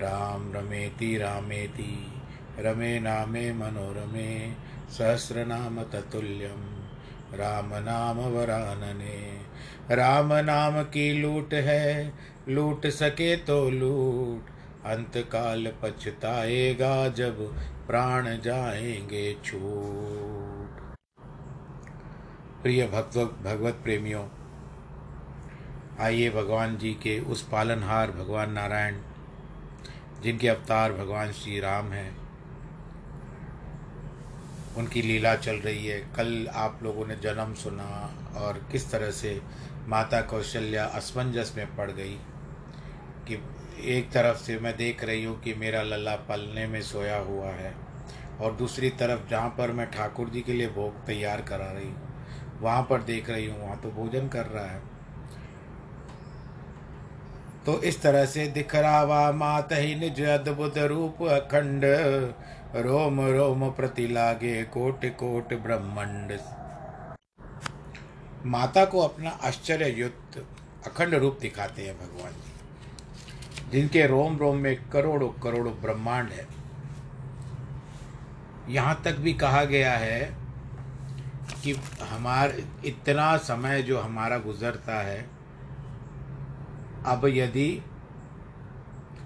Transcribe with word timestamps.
राम 0.00 0.52
रमेति 0.52 1.18
रामेति, 1.18 2.12
रमे 2.58 3.00
नामे 3.00 3.52
मनोरमे, 3.52 4.54
सहस्रनाम 4.90 5.82
ततुल्यं 5.82 6.80
राम 7.34 7.70
नाम 7.74 8.18
वरानने, 8.18 9.40
राम 9.94 10.32
नाम 10.32 10.82
की 10.82 11.12
लूट 11.12 11.54
है, 11.54 12.12
लूट 12.48 12.86
सके 12.86 13.36
तो 13.36 13.70
लूट। 13.70 14.50
अंत 14.86 15.12
काल 15.16 15.72
पछताएगा 15.82 17.08
जब 17.08 17.56
प्राण 17.86 18.38
जाएँगे 18.38 19.36
छूट। 19.44 20.94
प्रिय 22.62 22.86
भक्त, 22.86 23.18
भगवत 23.18 23.74
प्रेमियों, 23.74 24.28
आइए 26.00 26.30
भगवान 26.30 26.78
जी 26.78 26.92
के 26.94 27.20
उस 27.20 27.48
पालनहार 27.48 28.10
भगवान 28.10 28.52
नारायण 28.52 28.94
जिनके 30.22 30.48
अवतार 30.48 30.92
भगवान 30.92 31.32
श्री 31.32 31.60
राम 31.60 31.92
हैं, 31.92 32.10
उनकी 34.78 35.02
लीला 35.02 35.34
चल 35.36 35.56
रही 35.56 35.86
है। 35.86 35.98
कल 36.16 36.48
आप 36.56 36.80
लोगों 36.82 37.06
ने 37.06 37.16
जन्म 37.16 37.54
सुना 37.54 37.88
और 38.36 38.60
किस 38.72 38.90
तरह 38.90 39.10
से 39.12 39.40
माता 39.88 40.20
कौशल्या 40.22 40.84
असमंजस 40.86 41.52
में 41.56 41.76
पड़ 41.76 41.90
गई 41.90 42.14
कि 43.28 43.42
एक 43.90 44.10
तरफ़ 44.12 44.38
से 44.38 44.58
मैं 44.58 44.76
देख 44.76 45.04
रही 45.04 45.24
हूँ 45.24 45.40
कि 45.40 45.54
मेरा 45.54 45.82
लल्ला 45.82 46.14
पलने 46.28 46.66
में 46.66 46.80
सोया 46.82 47.18
हुआ 47.18 47.50
है 47.52 47.74
और 48.40 48.54
दूसरी 48.54 48.90
तरफ़ 49.00 49.28
जहाँ 49.30 49.48
पर 49.58 49.72
मैं 49.72 49.90
ठाकुर 49.90 50.28
जी 50.28 50.40
के 50.40 50.52
लिए 50.52 50.68
भोग 50.68 51.04
तैयार 51.06 51.42
करा 51.42 51.70
रही 51.72 51.88
हूँ 51.88 52.08
वहाँ 52.60 52.82
पर 52.90 53.02
देख 53.02 53.30
रही 53.30 53.46
हूँ, 53.46 53.60
वहाँ 53.60 53.80
तो 53.82 53.90
भोजन 53.90 54.28
कर 54.28 54.46
रहा 54.46 54.64
है। 54.64 54.80
तो 57.66 57.80
इस 57.82 58.00
तरह 58.02 58.24
से 58.26 58.46
दिख 58.46 58.74
रहा 58.74 59.30
मात 59.32 59.72
ही 59.72 59.94
निज 59.94 60.20
अद्भुत 60.22 60.78
रूप 60.78 61.22
अखंड। 61.22 61.84
रोम 62.76 63.20
रोम 63.28 63.68
प्रति 63.70 64.06
लागे 64.06 64.62
कोट 64.64 65.04
कोट 65.16 65.52
ब्रह्मंड। 65.62 66.38
माता 68.46 68.84
को 68.84 69.00
अपना 69.00 69.30
आश्चर्य 69.44 69.88
युक्त 69.90 70.38
अखंड 70.86 71.14
रूप 71.14 71.38
दिखाते 71.40 71.82
हैं 71.82 71.94
भगवान 71.96 72.32
जी। 72.32 73.70
जिनके 73.70 74.06
रोम 74.06 74.36
रोम 74.38 74.56
में 74.56 74.76
करोड़ों 74.90 75.28
करोड़ों 75.42 75.72
ब्रह्मांड 75.72 76.30
है। 76.30 76.46
यहाँ 78.68 79.00
तक 79.04 79.16
भी 79.16 79.32
कहा 79.34 79.64
गया 79.64 79.92
है 79.92 80.20
कि 81.62 81.72
हमार, 82.02 82.54
इतना 82.84 83.36
समय 83.36 83.82
जो 83.82 84.00
हमारा 84.00 84.38
गुजरता 84.38 85.00
है 85.00 85.24
अब 87.06 87.26
यदि 87.26 87.82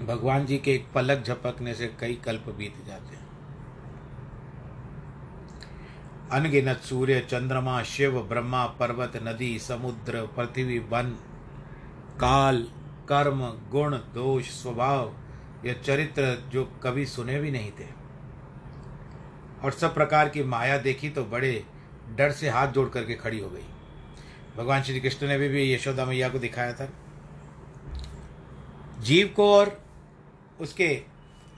भगवान 0.02 0.46
जी 0.46 0.58
के 0.58 0.74
एक 0.74 0.86
पलक 0.94 1.24
झपकने 1.26 1.74
से 1.74 1.86
कई 2.00 2.14
कल्प 2.14 2.44
बीत 2.48 2.74
जाते 2.86 3.16
हैं। 3.16 3.22
अनगिनत 6.30 6.80
सूर्य 6.80 7.20
चंद्रमा 7.20 7.82
शिव 7.82 8.22
ब्रह्मा 8.22 8.66
पर्वत 8.66 9.12
नदी 9.22 9.58
समुद्र 9.58 10.26
पृथ्वी 10.26 10.78
वन 10.78 11.10
काल 12.20 12.62
कर्म 13.08 13.40
गुण 13.70 13.96
दोष 13.96 14.48
स्वभाव 14.48 15.14
या 15.66 15.72
चरित्र 15.72 16.50
जो 16.52 16.64
कभी 16.82 17.06
सुने 17.06 17.40
भी 17.40 17.50
नहीं 17.50 17.70
थे। 17.70 17.86
और 19.64 19.72
सब 19.72 19.94
प्रकार 19.94 20.28
की 20.28 20.42
माया 20.44 20.78
देखी 20.78 21.10
तो 21.10 21.24
बड़े 21.24 21.64
डर 22.16 22.32
से 22.32 22.48
हाथ 22.48 22.68
जोड़ 22.68 22.88
करके 22.88 23.14
खड़ी 23.14 23.40
हो 23.40 23.50
गई। 23.50 23.64
भगवान 24.56 24.82
श्री 24.82 25.00
कृष्ण 25.00 25.28
ने 25.28 25.38
भी, 25.38 25.48
भी 25.48 25.74
यशोदा 25.74 26.04
मैया 26.04 26.28
को 26.28 26.38
दिखाया 26.38 26.72
था। 26.72 26.88
जीव 29.04 29.32
को 29.36 29.52
और 29.52 29.78
उसके 30.60 30.88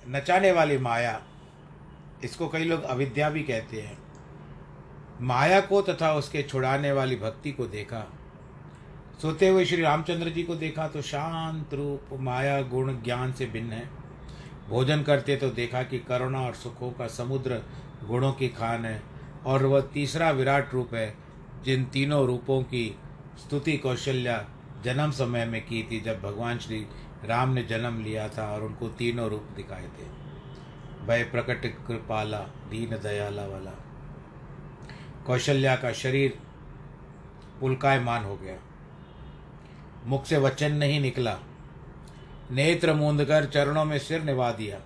नचाने 0.09 0.53
वाली 0.53 0.79
माया, 0.79 1.21
इसको 2.25 2.49
कई 2.49 2.65
लोग 2.65 2.83
अविद्या 2.85 3.29
भी 3.31 3.43
कहते 3.43 3.81
हैं। 3.81 3.99
माया 5.23 5.61
को 5.61 5.81
तथा 5.83 6.13
उसके 6.15 6.43
छुड़ाने 6.43 6.93
वाली 6.93 7.17
भक्ति 7.17 7.53
को 7.53 7.67
देखा। 7.67 8.05
सोते 9.23 9.49
हुए 9.49 9.65
श्री 9.65 9.83
रामचंद्र 9.83 10.31
जी 10.31 10.43
को 10.43 10.55
देखा 10.55 10.87
तो 10.89 11.03
शांत 11.03 11.75
रूप 11.75 12.09
माया 12.21 12.61
गुण 12.65 12.93
ज्ञान 13.03 13.33
से 13.33 13.47
भिन्न 13.47 13.73
है। 13.73 13.89
भोजन 14.69 15.03
करते 15.03 15.37
तो 15.37 15.51
देखा 15.51 15.83
कि 15.83 15.99
करुणा 15.99 16.41
और 16.41 16.55
सुखों 16.55 16.91
का 16.91 17.07
समुद्र 17.09 17.63
गुणों 18.05 18.33
की 18.33 18.49
खान 18.49 18.85
है 18.85 19.01
और 19.47 19.65
वह 19.65 19.81
तीसरा 19.95 20.31
विराट 20.31 20.75
रूप 20.75 20.95
है, 20.95 21.15
जिन 21.65 21.85
तीनों 21.85 22.27
रूपों 22.27 22.63
की 22.65 22.85
स्तुति 23.39 23.77
कौशल्या 23.79 24.45
जन्म 24.85 25.11
समय 25.11 25.45
में 25.45 25.61
की 25.61 25.83
थी 25.83 26.01
जब 26.01 26.21
भगवान 26.23 26.59
श्री 26.59 26.87
राम 27.25 27.49
ने 27.49 27.63
जन्म 27.63 28.05
लिया 28.05 28.29
था 28.29 28.55
और 28.55 28.63
उनको 28.63 28.89
तीनों 28.89 29.31
रूप 29.31 29.43
दिखाए 29.43 29.85
थे। 29.85 30.27
भय 31.07 31.25
प्रकट, 31.25 31.87
कृपाला, 31.87 32.41
दीन 32.41 32.91
दयाला 32.91 33.47
वाला। 33.47 33.73
कौशल्या 35.27 35.77
का 35.77 35.93
शरीर 35.93 36.39
पुलकायमान 37.61 38.25
हो 38.25 38.37
गया। 38.37 38.59
मुख 40.05 40.27
से 40.27 40.37
वचन 40.37 40.73
नहीं 40.73 41.01
निकला। 41.01 41.39
नेत्र 42.51 42.95
मूंद 42.95 43.25
कर 43.25 43.45
चरणों 43.45 43.85
में 43.85 43.99
सिर 43.99 44.23
निभा 44.23 44.53
दिया। 44.53 44.81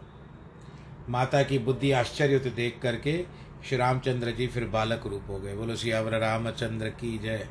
माता 1.08 1.42
की 1.42 1.58
बुद्धि 1.58 1.92
आश्चर्य 1.92 2.38
तो 2.38 2.50
देख 2.50 2.78
करके 2.82 3.26
श्री 3.64 3.78
रामचंद्र 3.78 4.30
जी 4.30 4.46
फिर 4.46 4.64
बालक 4.64 5.06
रूप 5.06 5.22
हो 5.28 5.38
गए। 5.38 5.54
बोलो, 5.54 5.76
सियावर 5.76 6.18
रामचंद्र 6.18 6.88
की 6.88 7.18
जय। 7.18 7.48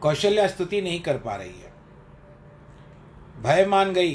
कौशल्या 0.00 0.46
स्तुति 0.46 0.82
नहीं 0.82 1.00
कर 1.00 1.18
पा 1.18 1.36
रही 1.36 1.60
है। 1.60 1.73
भय 3.44 3.64
मान 3.66 3.92
गई 3.92 4.14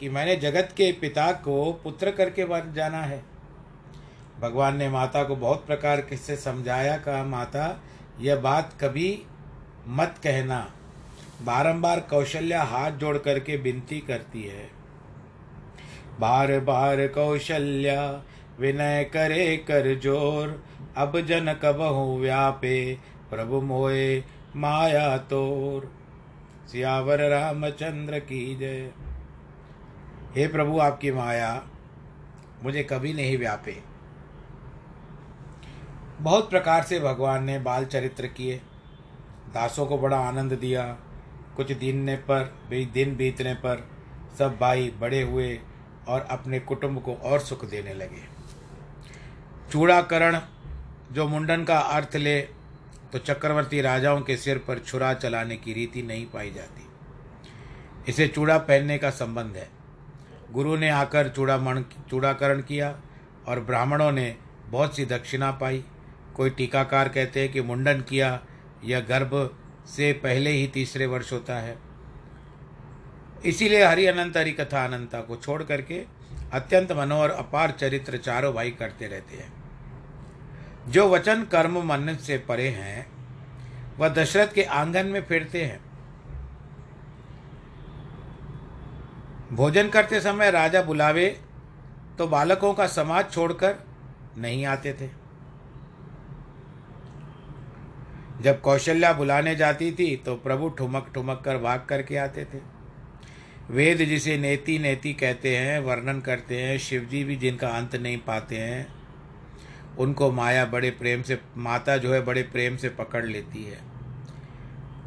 कि 0.00 0.08
मैंने 0.08 0.36
जगत 0.36 0.68
के 0.76 0.90
पिता 0.92 1.32
को 1.32 1.72
पुत्र 1.84 2.10
करके 2.10 2.44
बन 2.44 2.72
जाना 2.74 3.00
है। 3.02 3.22
भगवान 4.40 4.76
ने 4.76 4.88
माता 4.88 5.22
को 5.24 5.36
बहुत 5.36 5.66
प्रकार 5.66 6.00
किससे 6.00 6.36
समझाया, 6.36 6.96
कहा, 6.96 7.24
माता, 7.24 7.80
यह 8.20 8.36
बात 8.36 8.76
कभी 8.80 9.22
मत 9.88 10.14
कहना। 10.24 10.60
बारंबार 11.42 12.00
कौशल्या 12.00 12.62
हाथ 12.62 12.90
जोड़ 12.90 13.16
करके 13.18 13.56
विनती 13.56 13.98
करती 14.00 14.42
है। 14.42 14.70
बार 16.20 16.58
बार 16.60 17.06
कौशल्या 17.08 18.22
विनय 18.60 19.04
करे 19.04 19.56
कर 19.56 19.94
ज़ोर। 20.00 20.62
अब 20.96 21.20
जन 21.20 21.52
कबहु 21.62 22.18
व्यापे, 22.18 22.98
प्रभु 23.30 23.60
मोए 23.60 24.22
माया 24.56 25.16
तोर। 25.18 25.90
सियावर 26.66 27.28
रामचंद्र 27.30 28.18
की 28.18 28.56
जय। 28.56 28.92
हे 30.36 30.46
प्रभु 30.48 30.78
आपकी 30.78 31.10
माया, 31.12 31.66
मुझे 32.62 32.82
कभी 32.82 33.12
नहीं 33.12 33.38
व्यापे। 33.38 33.82
बहुत 36.20 36.50
प्रकार 36.50 36.82
से 36.82 37.00
भगवान 37.00 37.44
ने 37.44 37.58
बाल 37.58 37.84
चरित्र 37.84 38.26
किए। 38.26 38.60
दासों 39.54 39.86
को 39.86 39.98
बड़ा 39.98 40.18
आनंद 40.18 40.52
दिया। 40.52 40.96
कुछ 41.56 41.72
दिन 41.72 41.96
ने 41.96 42.16
पर, 42.16 42.54
भी 42.70 42.86
दिन 42.86 43.16
बीतने 43.16 43.54
पर, 43.54 43.88
सब 44.38 44.58
भाई 44.58 44.90
बड़े 45.00 45.22
हुए 45.22 45.60
और 46.08 46.20
अपने 46.20 46.60
कुटुंब 46.60 47.02
को 47.02 47.14
और 47.14 47.40
सुख 47.40 47.64
देने 47.64 47.94
लगे। 47.94 48.22
चूड़ाकरण, 49.72 50.40
जो 51.12 51.28
मुंडन 51.28 51.64
का 51.64 51.78
अर्थ 51.78 52.16
ले 52.16 52.48
तो 53.14 53.18
चक्रवर्ती 53.18 53.80
राजाओं 53.80 54.20
के 54.20 54.36
सिर 54.36 54.58
पर 54.58 54.78
छुरा 54.78 55.14
चलाने 55.14 55.56
की 55.56 55.72
रीति 55.72 56.02
नहीं 56.02 56.26
पाई 56.26 56.50
जाती। 56.50 56.86
इसे 58.08 58.28
चूड़ा 58.28 58.58
पहनने 58.58 58.98
का 58.98 59.10
संबंध 59.10 59.56
है। 59.56 59.68
गुरु 60.52 60.76
ने 60.76 60.90
आकर 60.90 61.28
चूड़ामण 61.28 61.82
चूड़ाकरण 62.10 62.62
किया 62.62 63.00
और 63.48 63.60
ब्राह्मणों 63.60 64.12
ने 64.12 64.36
बहुत 64.66 64.96
सी 64.96 65.04
दक्षिणा 65.04 65.50
पाई। 65.50 65.84
कोई 66.34 66.50
टीकाकार 66.50 67.08
कहते 67.08 67.40
हैं 67.40 67.52
कि 67.52 67.60
मुंडन 67.60 68.00
किया, 68.00 68.40
यह 68.84 69.00
गर्भ 69.00 69.58
से 69.86 70.12
पहले 70.12 70.50
ही 70.50 70.66
तीसरे 70.66 71.06
वर्ष 71.06 71.32
होता 71.32 71.58
है। 71.58 71.78
इसीलिए 73.44 73.84
हरि 73.84 74.06
अनंत 74.06 74.36
हरि 74.36 74.52
कथा 74.52 74.84
अनंता 74.84 75.20
को 75.20 75.36
छोड़ 75.36 75.62
करके 75.62 76.04
अत्यंत 76.52 76.92
मनोहर, 76.92 77.30
अपार 77.30 77.70
चरित्र 77.70 78.16
चारों 78.16 78.54
भाई 78.54 78.70
करते 78.70 79.06
रहते 79.06 79.36
हैं। 79.36 79.63
जो 80.88 81.08
वचन 81.08 81.42
कर्म 81.42 81.78
मन 81.84 82.14
से 82.16 82.38
परे 82.38 82.68
हैं, 82.68 83.06
वह 83.98 84.08
दशरथ 84.08 84.52
के 84.54 84.62
आँगन 84.62 85.06
में 85.06 85.20
फिरते 85.22 85.64
हैं। 85.64 85.80
भोजन 89.52 89.88
करते 89.88 90.20
समय 90.20 90.50
राजा 90.50 90.82
बुलावे 90.82 91.28
तो 92.18 92.26
बालकों 92.26 92.72
का 92.74 92.86
समाज 92.86 93.30
छोड़कर 93.30 93.74
नहीं 94.38 94.64
आते 94.66 94.92
थे। 94.92 95.08
जब 98.42 98.60
कौशल्या 98.60 99.12
बुलाने 99.12 99.54
जाती 99.56 99.90
थी 99.92 100.16
तो 100.16 100.34
प्रभु 100.36 100.68
ठुमक 100.68 101.10
ठुमक 101.14 101.42
कर 101.44 101.58
भाग 101.58 101.84
करके 101.88 102.16
आते 102.16 102.44
थे। 102.44 102.58
वेद 103.70 103.98
जिसे 103.98 104.36
नेति 104.38 104.78
नेति 104.78 105.12
कहते 105.12 105.56
हैं, 105.56 105.78
वर्णन 105.78 106.20
करते 106.20 106.60
हैं, 106.62 106.78
शिवजी 106.78 107.24
भी 107.24 107.36
जिनका 107.36 107.68
अंत 107.68 107.96
नहीं 107.96 108.18
पाते 108.18 108.56
हैं 108.56 109.03
उनको 109.98 110.32
माया 110.32 110.64
बड़े 110.64 110.90
प्रेम 110.90 111.22
से, 111.22 111.40
माता 111.56 111.96
जो 111.96 112.14
है 112.14 112.20
बड़े 112.20 112.42
प्रेम 112.42 112.76
से 112.76 112.88
पकड़ 112.88 113.24
लेती 113.24 113.64
है। 113.64 113.78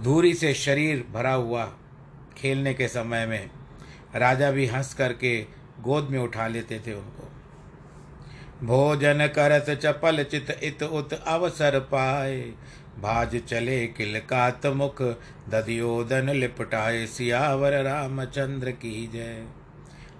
धूरी 0.03 0.33
से 0.33 0.53
शरीर 0.53 1.05
भरा 1.13 1.33
हुआ 1.33 1.65
खेलने 2.37 2.73
के 2.73 2.87
समय 2.87 3.25
में 3.25 3.49
राजा 4.15 4.51
भी 4.51 4.65
हंस 4.65 4.93
करके 4.93 5.41
गोद 5.81 6.09
में 6.09 6.19
उठा 6.19 6.47
लेते 6.47 6.79
थे 6.79 6.93
उनको। 6.93 7.31
भोजन 8.63 9.27
करत 9.27 9.69
चपल 9.69 10.23
चित 10.23 10.59
इत 10.63 10.83
उत 10.83 11.13
अवसर 11.13 11.79
पाए, 11.79 12.53
भाज 12.99 13.35
चले 13.35 13.87
किलकात 13.87 14.65
मुख 14.65 15.01
दधियोदन 15.49 16.29
लिपटाए 16.29 17.05
सियावर 17.05 17.83
रामचंद्र 17.83 18.71
की 18.71 19.07
जय। 19.07 19.47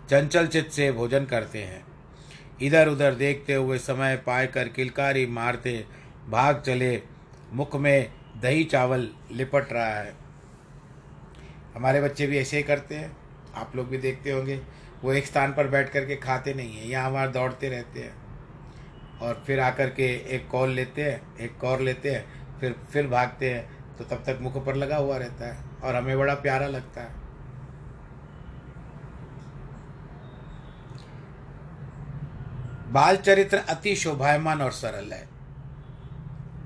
चंचल 0.10 0.48
चित 0.48 0.72
से 0.72 0.92
भोजन 0.92 1.26
करते 1.26 1.64
हैं। 1.64 1.87
इधर 2.62 2.88
उधर 2.88 3.14
देखते 3.14 3.54
हुए 3.54 3.78
समय 3.78 4.18
पाए 4.18 4.48
कर 4.48 4.68
किलकारी 4.68 5.26
मारते 5.26 5.86
भाग 6.30 6.62
चले। 6.62 7.02
मुख 7.54 7.76
में 7.76 8.12
दही 8.42 8.64
चावल 8.64 9.10
लिपट 9.32 9.74
रहा 9.74 10.00
है। 10.00 10.14
हमारे 11.76 12.02
बच्चे 12.02 12.28
भी 12.28 12.38
ऐसे 12.38 12.58
ही 12.58 12.64
करते 12.64 12.96
हैं। 12.96 13.18
आप 13.56 13.76
लोग 13.76 13.88
भी 13.88 13.98
देखते 13.98 14.32
होंगे। 14.32 14.62
वो 15.04 15.14
एक 15.14 15.26
स्थान 15.26 15.54
पर 15.54 15.68
बैठ 15.68 15.90
करके 15.90 16.16
खाते 16.16 16.54
नहीं 16.54 16.78
हैं। 16.78 16.86
यहाँ 16.86 17.10
हमारे 17.10 17.32
दौड़ते 17.32 17.70
रहते 17.70 18.00
हैं। 18.00 18.28
और 19.20 19.44
फिर 19.48 19.60
आकर 19.60 19.90
के 19.90 20.06
एक 20.06 20.48
कॉल 20.48 20.70
लेते 20.70 21.04
हैं, 21.04 21.38
एक 21.38 21.58
कॉर 21.58 21.80
लेते 21.80 22.12
हैं, 22.12 22.26
फिर 22.60 22.76
फिर 22.94 23.08
भागते 23.08 23.50
हैं। 23.50 23.96
तो 23.96 24.04
तब 24.04 24.16
तक 24.16 24.38
मुख 24.42 24.66
पर 24.66 24.76
लगा 24.76 24.98
हुआ 24.98 25.18
रहता 25.18 25.54
है। 25.54 25.64
और 25.84 25.96
हमें 25.96 26.18
बड़ा 26.18 26.34
प्यारा 26.34 26.68
लगता 26.68 27.02
है। 27.02 27.27
बाल 32.92 33.18
चरित्र 33.18 33.58
अति 33.58 33.96
शोभायमान 33.96 34.62
और 34.62 34.72
सरल 34.72 35.12
है। 35.14 35.28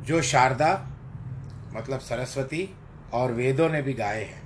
जो 0.06 0.22
शारदा 0.22 0.74
मतलब 1.74 2.00
सरस्वती 2.00 2.70
और 3.14 3.32
वेदों 3.32 3.70
ने 3.70 3.82
भी 3.82 3.94
गाए 3.94 4.24
हैं। 4.24 4.42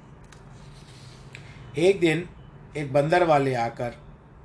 एक 1.77 1.99
दिन 1.99 2.27
एक 2.77 2.93
बंदर 2.93 3.23
वाले 3.23 3.53
आकर 3.55 3.95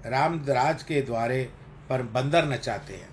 रामराज 0.07 0.83
के 0.83 1.03
द्वारे 1.03 1.43
पर 1.89 2.03
बंदर 2.03 2.49
नचाते 2.49 2.95
हैं। 2.95 3.09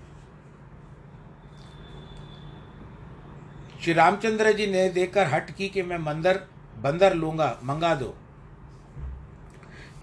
श्री 3.80 3.92
रामचंद्र 3.92 4.52
जी 4.52 4.66
ने 4.66 4.88
देखकर 4.88 5.26
हट 5.26 5.50
की 5.50 5.68
कि 5.68 5.82
मैं 5.82 5.98
मंदर, 5.98 6.40
बंदर 6.78 7.14
लूँगा, 7.14 7.58
मंगा 7.64 7.94
दो। 7.94 8.14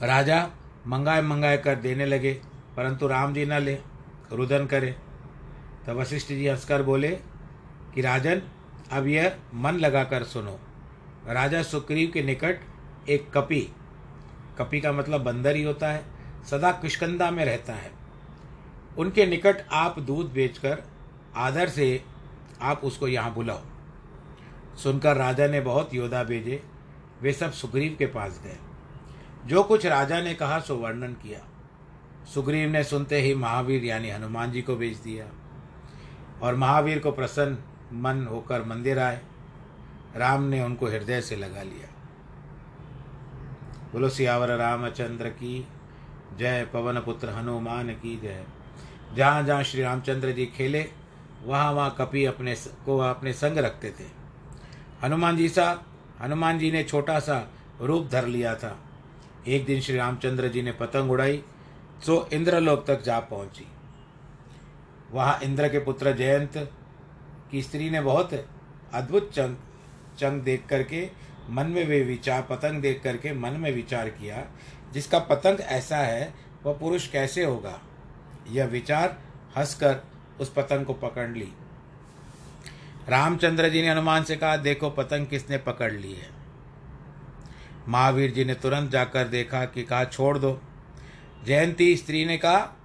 राजा 0.03 0.49
मंगाए 0.87 1.21
मंगाए 1.21 1.57
कर 1.57 1.75
देने 1.75 2.05
लगे, 2.05 2.33
परंतु 2.77 3.07
राम 3.07 3.33
जी 3.33 3.45
न 3.45 3.59
ले। 3.59 3.77
रुदन 4.31 4.65
करे। 4.65 4.95
तब 5.87 5.97
वशिष्ठ 5.97 6.27
जी 6.27 6.47
हंसकर 6.47 6.83
बोले 6.83 7.11
कि 7.93 8.01
राजन, 8.01 8.41
अब 8.91 9.07
यह 9.07 9.37
मन 9.53 9.71
लगाकर 9.71 10.23
सुनो। 10.23 10.59
राजा 11.27 11.63
सुग्रीव 11.63 12.11
के 12.13 12.23
निकट 12.23 12.59
एक 13.09 13.31
कपि। 13.33 13.71
कपि 14.57 14.81
का 14.81 14.91
मतलब 14.91 15.21
बंदर 15.21 15.55
ही 15.55 15.63
होता 15.63 15.91
है, 15.91 16.03
सदा 16.51 16.71
किष्कंदा 16.71 17.31
में 17.31 17.45
रहता 17.45 17.73
है। 17.73 17.91
उनके 18.97 19.25
निकट 19.25 19.55
आप 19.71 19.99
दूध 19.99 20.33
बेचकर 20.33 20.83
आदर 21.35 21.69
से 21.69 22.03
आप 22.61 22.81
उसको 22.83 23.07
यहाँ 23.07 23.33
बुलाओ। 23.33 23.61
सुनकर 24.83 25.17
राजा 25.17 25.47
ने 25.47 25.61
बहुत 25.61 25.93
योद्धा 25.93 26.23
भेजे, 26.23 26.63
वे 27.21 27.33
सब 27.33 27.51
सुग्रीव 27.51 27.95
के 27.99 28.05
पास 28.05 28.41
गए। 28.43 28.57
जो 29.45 29.63
कुछ 29.63 29.85
राजा 29.85 30.21
ने 30.21 30.33
कहा, 30.33 30.59
सो 30.59 30.75
वर्णन 30.75 31.13
किया। 31.13 31.39
सुग्रीव 32.33 32.69
ने 32.69 32.83
सुनते 32.83 33.21
ही 33.21 33.33
महावीर 33.35 33.83
यानी 33.83 34.09
हनुमान 34.09 34.51
जी 34.51 34.61
को 34.61 34.75
भेज 34.75 34.97
दिया 34.97 35.25
और 36.41 36.55
महावीर 36.55 36.99
को 36.99 37.11
प्रसन्न 37.11 37.57
मन 37.93 38.27
होकर 38.27 38.63
मंदिर 38.63 38.99
आए। 38.99 39.21
राम 40.15 40.43
ने 40.43 40.61
उनको 40.63 40.85
हृदय 40.85 41.21
से 41.21 41.35
लगा 41.35 41.63
लिया। 41.63 41.87
बोलो, 43.93 44.09
सियावर 44.09 44.49
रामचंद्र 44.49 45.29
की 45.29 45.67
जय, 46.39 46.65
पवन 46.73 46.99
पुत्र 46.99 47.29
हनुमान 47.29 47.89
की 47.89 48.15
जय। 48.17 48.43
जहाँ 49.15 49.43
जहाँ 49.43 49.63
श्री 49.63 49.81
रामचंद्र 49.81 50.31
जी 50.31 50.45
खेले, 50.45 50.85
वहाँ 51.43 51.71
वहाँ 51.73 51.95
कपि 51.99 52.25
अपने 52.25 52.55
को 52.85 52.97
अपने 52.97 53.33
संग 53.33 53.57
रखते 53.57 53.89
थे। 53.89 54.07
हनुमान 55.03 55.37
जी 55.37 55.49
सा, 55.49 55.85
हनुमान 56.21 56.59
जी 56.59 56.71
ने 56.71 56.83
छोटा 56.83 57.19
सा 57.19 57.51
रूप 57.81 58.07
धर 58.07 58.27
लिया 58.27 58.55
था। 58.55 58.77
एक 59.47 59.65
दिन 59.65 59.81
श्री 59.81 59.97
रामचंद्र 59.97 60.47
जी 60.47 60.61
ने 60.61 60.71
पतंग 60.71 61.11
उड़ाई 61.11 61.43
तो 62.05 62.29
इंद्रलोक 62.33 62.85
तक 62.87 63.03
जा 63.03 63.19
पहुँची। 63.19 63.67
वहाँ 65.11 65.39
इंद्र 65.43 65.69
के 65.69 65.79
पुत्र 65.79 66.13
जयंत 66.13 66.71
की 67.51 67.61
स्त्री 67.61 67.89
ने 67.89 68.01
बहुत 68.01 68.33
अद्भुत 68.93 69.31
चंग 69.33 69.55
चंग 70.19 70.41
देख 70.41 70.65
करके, 70.65 71.09
मन 71.49 71.65
में 71.65 71.87
वे 71.87 72.03
विचार, 72.03 72.41
पतंग 72.41 72.81
देख 72.81 73.01
करके 73.03 73.33
मन 73.33 73.49
में 73.49 73.71
विचार 73.71 74.09
किया, 74.09 74.45
जिसका 74.93 75.19
पतंग 75.19 75.59
ऐसा 75.59 75.97
है, 75.97 76.33
वह 76.63 76.73
पुरुष 76.73 77.07
कैसे 77.07 77.43
होगा? 77.43 77.81
यह 78.49 78.65
विचार 78.65 79.17
हंसकर 79.57 79.99
उस 80.39 80.53
पतंग 80.53 80.85
को 80.85 80.93
पकड़ 80.93 81.29
ली। 81.29 81.53
रामचंद्र 83.09 83.69
जी 83.69 83.81
ने 83.81 83.89
हनुमान 83.89 84.23
से 84.23 84.35
कहा, 84.35 84.57
देखो, 84.57 84.89
पतंग 84.89 85.27
किसने 85.27 85.57
पकड़ 85.57 85.93
ली 85.93 86.13
है? 86.13 86.29
महावीर 87.87 88.31
जी 88.31 88.45
ने 88.45 88.53
तुरंत 88.53 88.91
जाकर 88.91 89.27
देखा 89.27 89.65
कि 89.65 89.83
कहा, 89.83 90.05
छोड़ 90.05 90.37
दो। 90.37 90.61
जयंती 91.45 91.97
स्त्री 91.97 92.25
ने 92.25 92.37
कहा, 92.37 92.77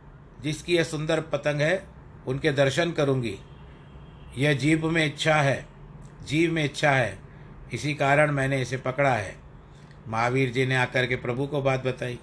जिसकी 0.43 0.76
यह 0.76 0.85
सुंदर 0.85 1.21
पतंग 1.21 1.61
है, 1.61 1.87
उनके 2.26 2.52
दर्शन 2.52 2.90
करूँगी। 2.90 3.38
यह 4.38 4.52
जीव 4.52 4.90
में 4.90 5.07
इच्छा 5.07 5.35
है, 5.35 5.67
जीव 6.26 6.52
में 6.52 6.64
इच्छा 6.64 6.90
है। 6.90 7.19
इसी 7.73 7.95
कारण 7.95 8.31
मैंने 8.31 8.62
इसे 8.62 8.76
पकड़ा 8.76 9.14
है। 9.14 9.37
महावीर 10.09 10.50
जी 10.50 10.67
ने 10.67 10.76
आकर 10.76 11.07
के 11.07 11.17
प्रभु 11.17 11.47
को 11.47 11.62
बात 11.62 11.85
बताई। 11.85 12.19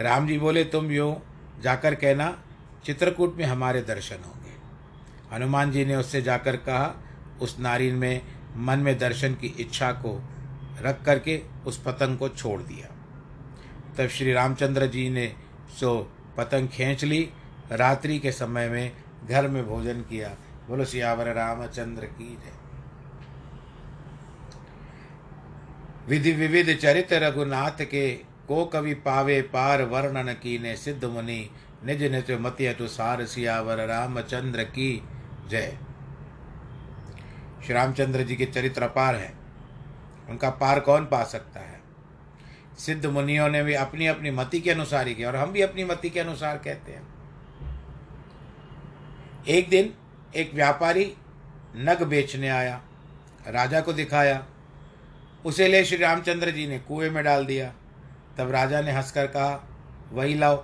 राम 0.00 0.28
जी 0.28 0.38
बोले, 0.38 0.64
तुम 0.64 0.90
यूँ 0.90 1.22
जाकर 1.62 1.94
कहना, 1.94 2.42
चित्रकूट 2.84 3.36
में 3.36 3.44
हमारे 3.44 3.82
दर्शन 3.82 4.16
होंगे। 4.16 4.54
हनुमान 5.34 5.72
जी 5.72 5.84
ने 5.84 5.96
उससे 5.96 6.22
जाकर 6.22 6.56
कहा, 6.56 7.04
उस 7.40 7.58
नारी 7.58 7.92
में 7.92 8.22
मन 8.56 8.78
में 8.78 8.98
दर्शन 8.98 9.34
की 9.34 9.46
इच्छा 9.46 9.92
को 9.92 10.22
रख 10.82 11.04
करके 11.04 11.42
उस 11.66 11.82
पतंग 11.82 12.18
को 12.18 12.28
छोड़ 12.28 12.62
दिया। 12.62 12.86
तब 13.98 14.08
श्री 14.08 14.32
रामचंद्र 14.32 14.86
जी 14.86 15.10
ने 15.10 15.36
सो 15.70 16.12
पतंग 16.36 16.68
खींच 16.68 17.04
ली। 17.04 17.30
रात्रि 17.72 18.18
के 18.18 18.32
समय 18.32 18.68
में 18.68 18.92
घर 19.28 19.48
में 19.48 19.66
भोजन 19.66 20.00
किया। 20.00 20.28
बोलो, 20.68 20.84
सियावर 20.84 21.32
रामचंद्र 21.32 22.04
की 22.04 22.36
जय। 22.36 22.58
विधि 26.08 26.32
विविध 26.32 26.78
चरित 26.78 27.12
रघुनाथ 27.12 27.84
के 27.84 28.14
को 28.48 28.64
कवि 28.64 28.94
पावे 28.94 29.42
पार 29.42 29.82
वर्णन 29.82 30.32
की 30.32 30.58
ने 30.58 30.76
सिद्ध 30.76 31.04
मुनि। 31.04 31.50
निज 31.84 32.02
निज 32.02 32.30
मति 32.30 32.66
अनुसार 32.66 33.24
सियावर 33.24 33.86
रामचंद्र 33.86 34.62
की 34.62 35.02
जय। 35.48 35.78
श्री 37.64 37.74
रामचंद्र 37.74 38.22
जी 38.22 38.36
के 38.36 38.46
चरित्र 38.46 38.82
अपार 38.82 39.14
है। 39.14 39.34
उनका 40.28 40.50
पार 40.50 40.80
कौन 40.80 41.04
पा 41.04 41.24
सकता 41.24 41.60
है? 41.60 41.80
सिद्ध 42.86 43.06
मुनियों 43.06 43.48
ने 43.48 43.62
भी 43.62 43.74
अपनी 43.74 44.06
अपनी 44.06 44.30
मति 44.30 44.60
के 44.60 44.70
अनुसार 44.70 45.08
ही 45.08 45.14
किया, 45.14 45.28
और 45.28 45.36
हम 45.36 45.52
भी 45.52 45.60
अपनी 45.60 45.84
मति 45.84 46.10
के 46.10 46.20
अनुसार 46.20 46.58
कहते 46.58 46.92
हैं। 46.92 47.02
एक 49.48 49.68
दिन 49.68 49.92
एक 50.36 50.54
व्यापारी 50.54 51.14
नग 51.76 52.02
बेचने 52.02 52.48
आया, 52.48 52.80
राजा 53.46 53.80
को 53.80 53.92
दिखाया। 53.92 54.46
उसे 55.44 55.68
ले 55.68 55.84
श्री 55.84 55.96
रामचंद्र 55.96 56.50
जी 56.50 56.66
ने 56.66 56.78
कुएँ 56.78 57.10
में 57.10 57.24
डाल 57.24 57.46
दिया। 57.46 57.72
तब 58.38 58.50
राजा 58.50 58.80
ने 58.80 58.92
हंसकर 58.92 59.26
कहा, 59.26 59.68
वही 60.12 60.34
लाओ। 60.34 60.56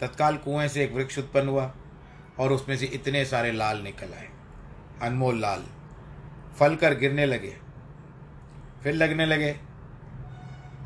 तत्काल 0.00 0.36
कुएँ 0.36 0.68
से 0.68 0.84
एक 0.84 0.92
वृक्ष 0.92 1.18
उत्पन्न 1.18 1.48
हुआ, 1.48 1.74
और 2.38 2.52
उसमें 2.52 2.76
से 2.76 2.86
इतने 2.86 3.24
सारे 3.24 3.52
लाल 3.52 3.78
निकल 3.78 4.12
आए। 4.12 4.28
अनमोल 5.02 5.40
लाल 5.40 5.64
फल 6.58 6.76
कर 6.76 6.94
गिरने 6.94 7.26
लगे। 7.26 7.56
फिर 8.82 8.94
लगने 8.94 9.26
लगे 9.26 9.56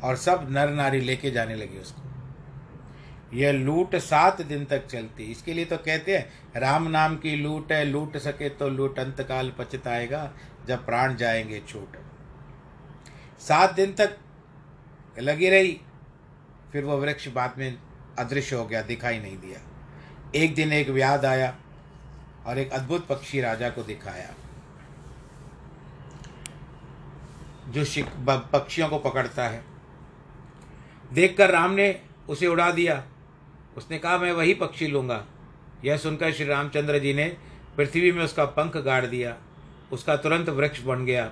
और 0.03 0.15
सब 0.15 0.47
नर 0.51 0.69
नारी 0.69 1.01
लेके 1.01 1.31
जाने 1.31 1.55
लगे 1.55 1.79
उसको। 1.79 2.01
यह 3.33 3.51
लूट 3.51 3.95
सात 3.95 4.41
दिन 4.41 4.65
तक 4.65 4.87
चलती। 4.87 5.23
इसके 5.23 5.53
लिए 5.53 5.65
तो 5.65 5.77
कहते 5.77 6.17
हैं, 6.17 6.29
राम 6.59 6.87
नाम 6.87 7.17
की 7.17 7.35
लूट 7.35 7.71
है, 7.71 7.85
लूट 7.85 8.17
सके 8.17 8.49
तो 8.49 8.69
लूट, 8.69 8.99
अंतकाल 8.99 9.53
पचताएगा 9.57 10.33
जब 10.67 10.85
प्राण 10.85 11.15
जाएँगे 11.15 11.63
छूट। 11.67 11.97
सात 13.39 13.73
दिन 13.73 13.93
तक 13.93 14.17
लगी 15.19 15.49
रही, 15.49 15.81
फिर 16.71 16.83
वह 16.83 16.95
वृक्ष 16.95 17.27
बाद 17.27 17.55
में 17.57 17.77
अदृश्य 18.19 18.55
हो 18.55 18.65
गया, 18.65 18.81
दिखाई 18.81 19.19
नहीं 19.19 19.37
दिया। 19.37 19.59
एक 20.35 20.55
दिन 20.55 20.73
एक 20.73 20.89
व्याध 20.89 21.25
आया 21.25 21.55
और 22.45 22.57
एक 22.57 22.71
अद्भुत 22.71 23.07
पक्षी 23.07 23.41
राजा 23.41 23.69
को 23.69 23.83
दिखाया। 23.83 24.33
जो 27.67 27.85
पक्षियों 28.27 28.89
को 28.89 28.97
पकड़ता 28.97 29.47
है। 29.47 29.63
देखकर 31.13 31.49
राम 31.49 31.71
ने 31.71 32.01
उसे 32.29 32.47
उड़ा 32.47 32.71
दिया। 32.71 33.03
उसने 33.77 33.99
कहा, 33.99 34.17
मैं 34.17 34.31
वही 34.31 34.53
पक्षी 34.53 34.87
लूँगा। 34.87 35.25
यह 35.85 35.97
सुनकर 35.97 36.31
श्री 36.31 36.45
रामचंद्र 36.45 36.99
जी 36.99 37.13
ने 37.13 37.37
पृथ्वी 37.77 38.11
में 38.11 38.23
उसका 38.23 38.45
पंख 38.45 38.77
गाड़ 38.77 39.05
दिया। 39.05 39.37
उसका 39.91 40.15
तुरंत 40.15 40.49
वृक्ष 40.49 40.81
बन 40.81 41.05
गया। 41.05 41.31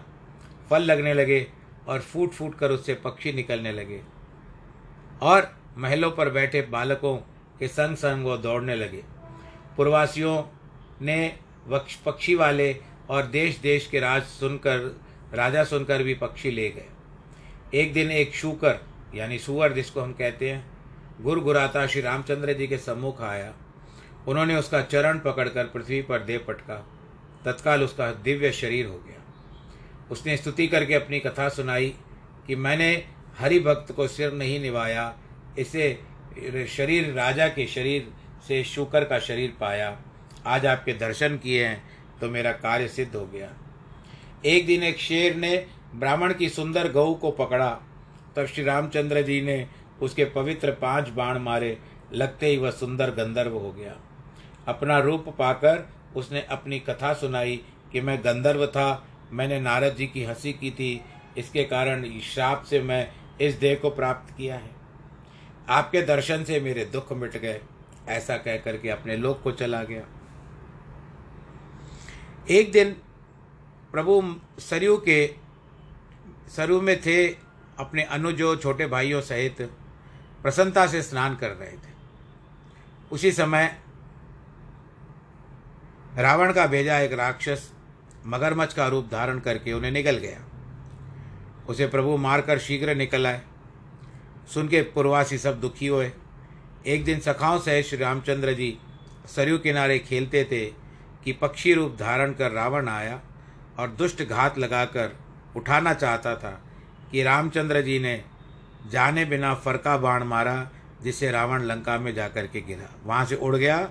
फल 0.70 0.82
लगने 0.82 1.14
लगे 1.14 1.48
और 1.88 2.00
फूट 2.00 2.32
फूट 2.32 2.58
कर 2.58 2.72
उससे 2.72 2.94
पक्षी 2.94 3.34
निकलने 3.34 3.72
लगे। 3.72 4.02
और 5.22 5.56
महलों 5.78 6.12
पर 6.12 6.30
बैठे 6.30 6.62
बालकों 6.62 7.18
के 7.60 7.68
संग 7.68 7.96
संग 7.96 8.26
वो 8.26 8.38
दौड़ने 8.38 8.76
लगे। 8.76 9.04
पूर्वासियों 9.78 10.44
ने 11.02 11.40
वक्ष 11.68 11.96
पक्षी 11.96 12.36
वाले 12.36 12.80
और 13.10 13.26
देश 13.26 13.58
देश 13.58 13.88
के 13.88 14.00
राज 14.00 14.24
सुनकर 14.24 15.02
राजा 15.34 15.64
सुनकर 15.64 16.04
भी 16.04 16.14
पक्षी 16.14 16.52
ले 16.52 16.70
गए। 16.70 16.86
एक 17.74 17.94
दिन 17.94 18.12
एक 18.12 18.36
शूकर 18.36 18.80
यानी 19.16 19.40
सुअर 19.40 19.74
जिसको 19.74 20.02
हम 20.02 20.14
कहते 20.14 20.50
हैं 20.50 20.66
गुर 21.22 21.40
गुराता 21.40 21.86
श्री 21.88 22.02
रामचंद्र 22.02 22.54
जी 22.54 22.68
के 22.68 22.78
सम्मुख 22.78 23.22
आया। 23.22 23.54
उन्होंने 24.28 24.56
उसका 24.56 24.82
चरण 24.82 25.20
पकड़कर 25.20 25.66
पृथ्वी 25.66 26.02
पर 26.02 26.20
दे 26.20 26.38
पटका। 26.38 26.76
तत्काल 27.46 27.84
उसका 27.84 28.12
दिव्य 28.24 28.52
शरीर 28.52 28.86
हो 28.86 28.98
गया। 29.00 29.22
उसने 30.12 30.38
स्तुति 30.38 30.68
करके 30.68 30.94
अपनी 30.94 31.20
कथा 31.20 31.48
सुनाई 31.50 31.94
कि 32.48 32.56
मैंने 32.56 32.92
हरि 33.40 33.60
भक्त 33.60 33.92
को 33.92 34.08
सिर 34.08 34.34
नहीं 34.34 34.60
निभाया 34.60 35.14
इसे 35.60 36.00
शरीर, 36.68 37.12
राजा 37.14 37.48
के 37.48 37.66
शरीर 37.68 38.12
से 38.48 38.64
शुकर 38.64 39.04
का 39.04 39.20
शरीर 39.20 39.54
पाया। 39.60 39.98
आज 40.46 40.66
आपके 40.66 40.94
दर्शन 40.94 41.38
किए 41.38 41.66
हैं 41.66 41.84
तो 42.22 42.30
मेरा 42.30 42.52
कार्य 42.52 42.88
सिद्ध 42.88 43.16
हो 43.16 43.26
गया। 43.26 43.50
एक 44.46 44.66
दिन 44.66 44.84
एक 44.84 45.00
शेर 45.00 45.36
ने 45.36 45.66
ब्राह्मण 45.96 46.34
की 46.34 46.50
सुंदर 46.50 46.92
गऊ 46.92 47.14
को 47.16 47.32
पकड़ा। 47.32 47.78
तब 48.36 48.46
श्री 48.46 48.64
रामचंद्र 48.64 49.22
जी 49.22 49.42
ने 49.42 49.68
उसके 50.02 50.26
पवित्र 50.26 50.72
पाँच 50.72 51.10
बाण 51.10 51.40
मारे। 51.40 51.78
लगते 52.14 52.48
ही 52.48 52.58
वह 52.58 52.72
सुंदर 52.72 53.12
गंधर्व 53.12 53.58
हो 53.58 53.72
गया। 53.72 53.96
अपना 54.68 54.98
रूप 55.00 55.30
पाकर 55.30 55.86
उसने 56.16 56.42
अपनी 56.42 56.80
कथा 56.80 57.14
सुनाई 57.14 57.62
कि 57.92 58.02
मैं 58.02 58.18
गंधर्व 58.20 58.66
था, 58.68 59.08
मैंने 59.32 59.60
नारद 59.60 59.96
जी 59.96 60.08
की 60.08 60.24
हँसी 60.24 60.54
की 60.54 60.72
थी, 60.72 61.02
इसके 61.38 61.64
कारण 61.64 62.20
श्राप 62.24 62.64
से 62.64 62.82
मैं 62.82 63.08
इस 63.42 63.56
देह 63.56 63.76
को 63.76 63.90
प्राप्त 63.90 64.34
किया 64.38 64.56
है। 64.56 64.70
आपके 65.70 66.02
दर्शन 66.02 66.44
से 66.44 66.60
मेरे 66.60 66.86
दुख 66.86 67.12
मिट 67.14 67.38
गए, 67.38 67.60
ऐसा 68.08 68.38
कह 68.38 68.58
करके 68.58 68.90
अपने 68.90 69.18
लोक 69.18 69.42
को 69.42 69.52
चला 69.52 69.84
गया। 69.84 70.02
एक 72.50 72.72
दिन 72.72 72.96
प्रभु 73.92 74.22
सरयू 74.60 74.98
के, 74.98 75.28
सरयू 76.48 76.82
में 76.82 77.00
थे 77.02 77.45
अपने 77.80 78.04
अनुजो 78.04 78.56
छोटे 78.56 78.88
भाइयों 78.88 79.22
सहित 79.22 79.62
प्रसन्नता 80.42 80.86
से 80.88 81.02
स्नान 81.02 81.36
कर 81.36 81.50
रहे 81.50 81.72
थे। 81.72 81.94
उसी 83.12 83.32
समय 83.32 83.78
रावण 86.18 86.54
का 86.54 86.68
भेजा 86.68 87.00
एक 87.00 87.14
राक्षस 87.14 87.72
मगरमच्छ 88.26 88.74
का 88.74 88.88
रूप 88.88 89.10
धारण 89.12 89.40
करके 89.40 89.74
उन्हें 89.74 89.92
निकल 89.92 90.18
गया। 90.18 90.40
उसे 91.70 91.88
प्रभु 91.88 92.18
मारकर 92.18 92.60
शीघ्र 92.60 92.96
निकल 92.96 93.28
आए। 93.28 93.42
सुन 94.54 94.68
के 94.68 94.82
पूर्वासी 94.82 95.38
सब 95.38 95.60
दुखी 95.62 95.88
हुए। 95.88 96.12
एक 96.88 97.04
दिन 97.06 97.20
सखाओं 97.20 97.60
से 97.60 97.82
श्री 97.84 97.98
रामचंद्र 97.98 98.54
जी 98.54 98.78
सरयू 99.26 99.58
किनारे 99.58 100.00
खेलते 100.00 100.44
थे 100.44 100.66
कि 101.24 101.32
पक्षी 101.32 101.74
रूप 101.74 101.96
धारण 102.00 102.34
कर 102.34 102.52
रावण 102.52 102.88
आया 102.88 103.20
और 103.80 103.90
दुष्ट 103.90 104.24
घात 104.24 104.58
लगाकर 104.58 105.16
उठाना 105.56 105.94
चाहता 105.94 106.36
था 106.36 106.62
कि 107.12 107.24
रामचंद्र 107.24 107.82
जी 107.82 108.00
ने 108.00 108.26
जाने 108.90 109.26
बिना 109.26 109.54
फरका 109.54 109.98
बाण 109.98 110.24
मारा 110.24 110.70
जिससे 111.02 111.32
रावण 111.32 111.64
लंका 111.64 111.98
में 111.98 112.14
जाकर 112.14 112.48
के 112.48 112.62
गिरा। 112.62 112.96
वहाँ 113.04 113.26
से 113.26 113.36
उड़ 113.36 113.56
गया। 113.56 113.90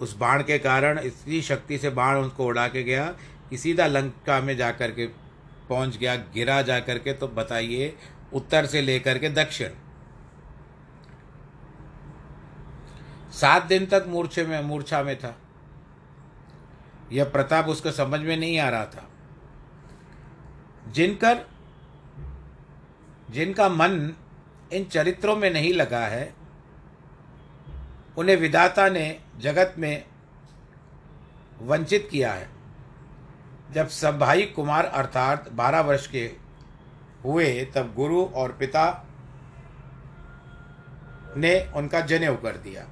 उस 0.00 0.16
बाण 0.16 0.42
के 0.42 0.58
कारण 0.58 0.98
इतनी 0.98 1.42
शक्ति 1.42 1.78
से 1.78 1.90
बाण 1.90 2.16
उसको 2.16 2.46
उड़ा 2.46 2.68
के 2.68 2.82
गया 2.82 3.06
कि 3.50 3.58
सीधा 3.58 3.86
लंका 3.86 4.40
में 4.40 4.56
जाकर 4.56 4.90
के 4.90 5.06
पहुँच 5.68 5.96
गया। 5.96 6.16
गिरा 6.16 6.62
जा 6.62 6.80
कर 6.80 6.98
के 6.98 7.12
तो 7.12 7.28
बताइए, 7.28 7.96
उत्तर 8.32 8.66
से 8.66 8.82
लेकर 8.82 9.18
के 9.18 9.28
दक्षिण। 9.28 9.68
सात 13.32 13.66
दिन 13.66 13.86
तक 13.86 14.04
मूर्छे 14.08 14.46
में, 14.46 14.62
मूर्छा 14.62 15.02
में 15.02 15.18
था। 15.18 15.38
यह 17.12 17.24
प्रताप 17.24 17.66
उसको 17.66 17.90
समझ 17.90 18.20
में 18.20 18.36
नहीं 18.36 18.58
आ 18.58 18.68
रहा 18.68 18.84
था। 18.84 19.10
जिनकर 20.88 21.53
जिनका 23.30 23.68
मन 23.68 24.14
इन 24.72 24.84
चरित्रों 24.84 25.36
में 25.36 25.50
नहीं 25.50 25.72
लगा 25.74 26.06
है, 26.06 26.34
उन्हें 28.16 28.36
विधाता 28.36 28.88
ने 28.88 29.20
जगत 29.38 29.74
में 29.78 30.04
वंचित 31.62 32.08
किया 32.10 32.32
है। 32.32 32.48
जब 33.72 33.88
सब 33.88 34.18
भाई 34.18 34.42
कुमार 34.42 34.84
अर्थात 34.84 35.52
बारह 35.52 35.80
वर्ष 35.80 36.06
के 36.06 36.32
हुए, 37.24 37.64
तब 37.64 37.94
गुरु 37.94 38.24
और 38.24 38.52
पिता 38.52 39.06
ने 41.36 41.72
उनका 41.76 42.00
जनेऊ 42.00 42.36
कर 42.36 42.56
दिया। 42.56 42.88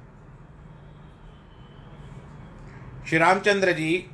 श्री 3.07 3.17
रामचंद्र 3.17 3.71
जी 3.71 4.09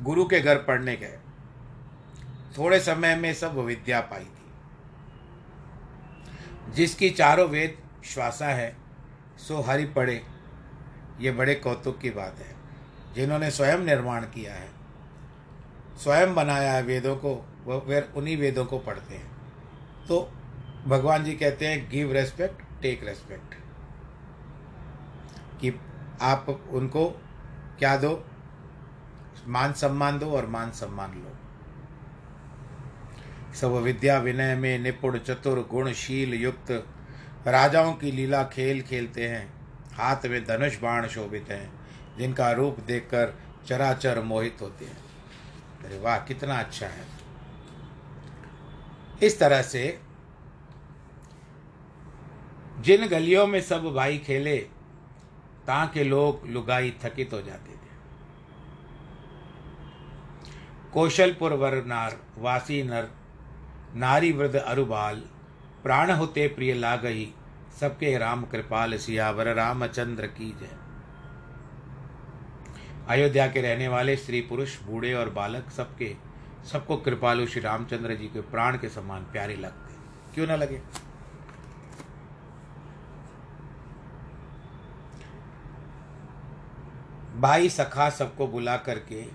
गुरु 0.00 0.24
के 0.24 0.40
घर 0.40 0.56
पढ़ने 0.56 0.96
गए। 0.96 1.18
थोड़े 2.58 2.80
समय 2.80 3.16
में 3.16 3.34
सब 3.34 3.58
विद्या 3.58 4.00
पाई 4.00 4.24
थी। 4.24 4.39
जिसकी 6.74 7.10
चारों 7.10 7.48
वेद 7.48 7.78
श्वासा 8.04 8.46
है, 8.46 8.76
सो 9.38 9.60
हरि 9.60 9.84
पढ़े। 9.86 10.22
ये 11.20 11.30
बड़े 11.30 11.54
कौतुक 11.54 11.98
की 11.98 12.10
बात 12.10 12.38
है, 12.38 12.54
जिन्होंने 13.14 13.50
स्वयं 13.50 13.78
निर्माण 13.78 14.24
किया 14.24 14.54
है। 14.54 14.68
स्वयं 15.96 16.34
बनाया 16.34 16.72
है 16.72 16.82
वेदों 16.82 17.16
को 17.16 17.34
वह 17.64 17.80
फिर 17.80 18.12
उन्हीं 18.16 18.36
वेदों 18.36 18.64
को 18.64 18.78
पढ़ते 18.78 19.14
हैं। 19.14 19.30
तो 20.08 20.20
भगवान 20.86 21.24
जी 21.24 21.34
कहते 21.34 21.66
हैं 21.66 21.88
गिव 21.90 22.12
रेस्पेक्ट 22.12 22.62
टेक 22.82 23.04
रेस्पेक्ट 23.04 23.54
कि 25.60 25.80
आप 26.22 26.46
उनको 26.70 27.08
क्या 27.78 27.96
दो? 27.96 28.24
मान 29.46 29.72
सम्मान 29.72 30.18
दो 30.18 30.30
और 30.30 30.46
मान 30.46 30.70
सम्मान 30.70 31.14
लो। 31.14 31.36
सब 33.54 33.72
विद्या 33.72 34.18
विनय 34.18 34.54
में 34.54 34.78
निपुण, 34.78 35.18
चतुर, 35.18 35.68
गुणशील, 35.70 36.34
युक्त। 36.34 36.70
राजाओं 37.46 37.92
की 37.92 38.10
लीला 38.12 38.44
खेल 38.44 38.82
खेलते 38.82 39.28
हैं। 39.28 39.52
हाथ 39.94 40.26
में 40.26 40.44
धनुष 40.44 40.78
बाण 40.78 41.06
शोभित 41.06 41.46
हैं, 41.50 41.72
जिनका 42.18 42.52
रूप 42.52 42.80
देखकर 42.80 43.34
चराचर 43.66 44.22
मोहित 44.22 44.56
होते 44.60 44.84
हैं। 44.84 44.98
अरे 45.84 45.98
वाह, 45.98 46.18
कितना 46.18 46.58
अच्छा 46.58 46.86
है। 46.86 47.04
इस 49.22 49.38
तरह 49.38 49.62
से 49.62 50.00
जिन 52.80 53.06
गलियों 53.06 53.46
में 53.46 53.60
सब 53.60 53.84
भाई 53.84 54.18
खेले 54.18 54.58
ताकि 55.66 56.04
लोग 56.04 56.46
लुगाई 56.46 56.94
थकित 57.04 57.32
हो 57.32 57.42
जाते 57.42 57.72
थे। 57.72 57.90
कौशलपुर 60.92 61.52
वर 61.52 61.84
नार, 61.84 62.20
वासी 62.38 62.82
नर 62.82 63.19
नारी 63.94 64.32
वृद्ध 64.32 64.56
अरुबाल, 64.56 65.22
प्राण 65.82 66.10
होते 66.10 66.48
प्रिय 66.48 66.74
लागही 66.74 67.34
सबके 67.80 68.18
राम 68.18 68.44
कृपाल 68.44 68.96
सियावर, 68.96 69.54
रामचंद्र 69.54 70.26
की 70.26 70.56
जय। 70.60 70.76
अयोध्या 73.08 73.46
के 73.46 73.60
रहने 73.60 73.88
वाले 73.88 74.16
स्त्री 74.16 74.40
पुरुष, 74.40 74.82
बूढ़े 74.82 75.14
और 75.14 75.30
बालक 75.30 75.70
सबके, 75.70 76.16
सबको 76.72 76.96
कृपालु 76.96 77.46
श्री 77.46 77.60
रामचंद्र 77.60 78.14
जी 78.14 78.26
के 78.26 78.40
प्राण 78.40 78.78
के 78.78 78.88
समान 78.88 79.22
प्यारे 79.22 79.56
लगते। 79.56 79.94
क्यों 80.34 80.46
ना 80.46 80.56
लगे? 80.56 80.82
भाई 87.36 87.68
सखा 87.68 88.10
सबको 88.10 88.46
बुला 88.46 88.76
करके 88.76 89.26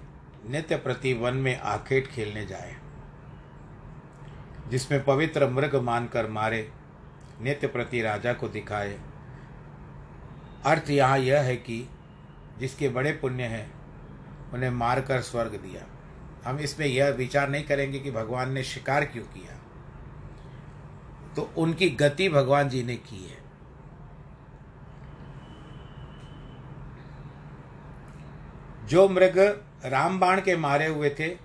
नित्य 0.49 0.75
प्रति 0.75 1.13
वन 1.13 1.33
में 1.33 1.59
आखेट 1.59 2.07
खेलने 2.07 2.45
जाए। 2.45 2.84
जिसमें 4.69 5.03
पवित्र 5.03 5.49
मृग 5.49 5.75
मानकर 5.75 6.27
मारे, 6.27 6.71
नित्य 7.41 7.67
प्रति 7.67 8.01
राजा 8.01 8.33
को 8.33 8.47
दिखाए। 8.47 8.99
अर्थ 10.65 10.89
यहाँ 10.89 11.17
यह 11.17 11.41
है 11.41 11.55
कि 11.55 11.89
जिसके 12.59 12.89
बड़े 12.89 13.11
पुण्य 13.11 13.43
हैं, 13.43 13.73
उन्हें 14.53 14.69
मारकर 14.69 15.21
स्वर्ग 15.21 15.51
दिया। 15.51 15.85
हम 16.49 16.59
इसमें 16.59 16.87
यह 16.87 17.09
विचार 17.09 17.49
नहीं 17.49 17.63
करेंगे 17.63 17.99
कि 17.99 18.11
भगवान 18.11 18.51
ने 18.51 18.63
शिकार 18.63 19.05
क्यों 19.05 19.23
किया। 19.23 19.55
तो 21.35 21.51
उनकी 21.57 21.89
गति 21.89 22.29
भगवान 22.29 22.69
जी 22.69 22.83
ने 22.83 22.95
की 22.95 23.29
है। 23.29 23.45
जो 28.87 29.09
मृग 29.09 29.63
रामबाण 29.85 30.41
के 30.41 30.57
मारे 30.57 30.87
हुए 30.87 31.09
थे 31.09 31.44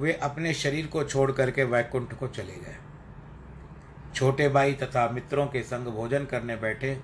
वे 0.00 0.12
अपने 0.12 0.54
शरीर 0.54 0.86
को 0.86 1.04
छोड़ 1.04 1.32
करके 1.32 1.64
वैकुंठ 1.64 2.14
को 2.14 2.28
चले 2.28 2.56
गए। 2.56 2.76
छोटे 4.14 4.48
भाई 4.48 4.72
तथा 4.72 5.08
मित्रों 5.08 5.46
के 5.46 5.62
संग 5.62 5.86
भोजन 5.86 6.24
करने 6.24 6.56
बैठे 6.56 7.00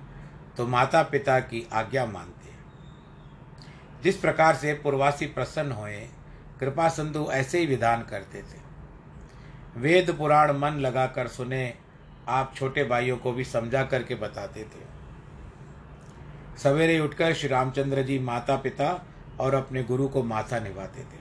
तो 0.56 0.66
माता 0.66 1.02
पिता 1.02 1.40
की 1.40 1.68
आज्ञा 1.72 2.06
मानते। 2.06 2.50
जिस 4.02 4.16
प्रकार 4.16 4.56
से 4.56 4.74
पूर्वासी 4.74 5.26
प्रसन्न 5.26 5.72
हुए, 5.72 6.00
कृपा 6.60 6.88
संधु 6.88 7.28
ऐसे 7.32 7.58
ही 7.58 7.66
विधान 7.66 8.02
करते 8.02 8.42
थे। 8.42 8.58
वेद 9.76 10.10
पुराण 10.18 10.52
मन 10.52 10.70
लगाकर 10.70 11.28
सुने, 11.28 11.74
आप 12.28 12.54
छोटे 12.56 12.84
भाइयों 12.84 13.16
को 13.16 13.32
भी 13.32 13.44
समझा 13.44 13.84
करके 13.84 14.14
बताते 14.14 14.64
थे। 14.64 14.84
सवेरे 16.58 17.00
उठकर 17.00 17.34
श्री 17.34 17.48
रामचंद्र 17.48 18.02
जी 18.02 18.18
माता 18.18 18.56
पिता 18.56 19.06
और 19.40 19.54
अपने 19.54 19.82
गुरु 19.82 20.08
को 20.08 20.22
माथा 20.22 20.58
निभाते 20.58 21.02
थे। 21.02 21.19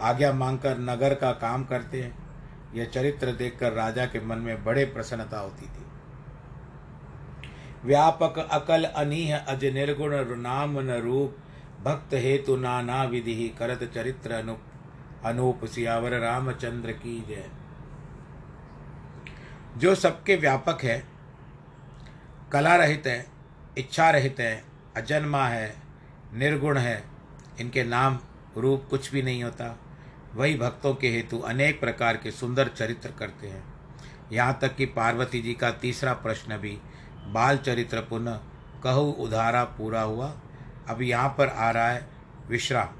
आज्ञा 0.00 0.32
मांगकर 0.32 0.78
नगर 0.78 1.14
का 1.14 1.32
काम 1.32 1.64
करते 1.64 2.02
हैं। 2.02 2.28
यह 2.74 2.84
चरित्र 2.84 3.32
देखकर 3.32 3.72
राजा 3.72 4.06
के 4.06 4.20
मन 4.26 4.38
में 4.38 4.64
बड़े 4.64 4.84
प्रसन्नता 4.84 5.38
होती 5.38 5.66
थी। 5.66 5.84
व्यापक 7.84 8.38
अकल 8.38 8.84
अनीह 8.84 9.38
अज 9.38 9.64
निर्गुण 9.64 10.14
नाम 10.36 10.80
न 10.80 10.90
रूप, 10.90 11.36
भक्त 11.84 12.14
हेतु 12.14 12.56
नाना 12.56 13.04
विधि 13.04 13.56
करत 13.58 13.90
चरित्र 13.94 14.32
अनुप, 14.32 14.62
अनूप 15.24 15.64
सियावर 15.64 16.18
रामचंद्र 16.18 16.92
की 16.92 17.24
जय। 17.28 17.50
जो 19.76 19.94
सबके 19.94 20.36
व्यापक 20.36 20.78
है, 20.82 21.04
कला 22.52 22.76
रहित 22.76 23.06
है, 23.06 23.26
इच्छा 23.78 24.10
रहित 24.10 24.36
है, 24.40 24.64
अजन्मा 24.96 25.46
है, 25.46 25.76
निर्गुण 26.34 26.78
है, 26.78 27.04
इनके 27.60 27.84
नाम 27.84 28.18
रूप 28.56 28.86
कुछ 28.90 29.12
भी 29.12 29.22
नहीं 29.22 29.44
होता। 29.44 29.78
वही 30.34 30.56
भक्तों 30.56 30.94
के 30.94 31.08
हेतु 31.08 31.38
अनेक 31.38 31.80
प्रकार 31.80 32.16
के 32.16 32.30
सुंदर 32.30 32.68
चरित्र 32.68 33.10
करते 33.18 33.46
हैं। 33.46 33.62
यहाँ 34.32 34.58
तक 34.62 34.74
कि 34.76 34.86
पार्वती 34.86 35.40
जी 35.42 35.54
का 35.54 35.70
तीसरा 35.72 36.12
प्रश्न 36.14 36.56
भी, 36.56 36.78
बाल 37.26 37.58
चरित्र 37.58 38.00
पुनः 38.00 38.40
कहु 38.84 39.10
उधारा 39.20 39.64
पूरा 39.64 40.00
हुआ, 40.02 40.32
अब 40.88 41.02
यहाँ 41.02 41.34
पर 41.38 41.48
आ 41.48 41.70
रहा 41.70 41.88
है 41.88 42.06
विश्राम। 42.48 42.94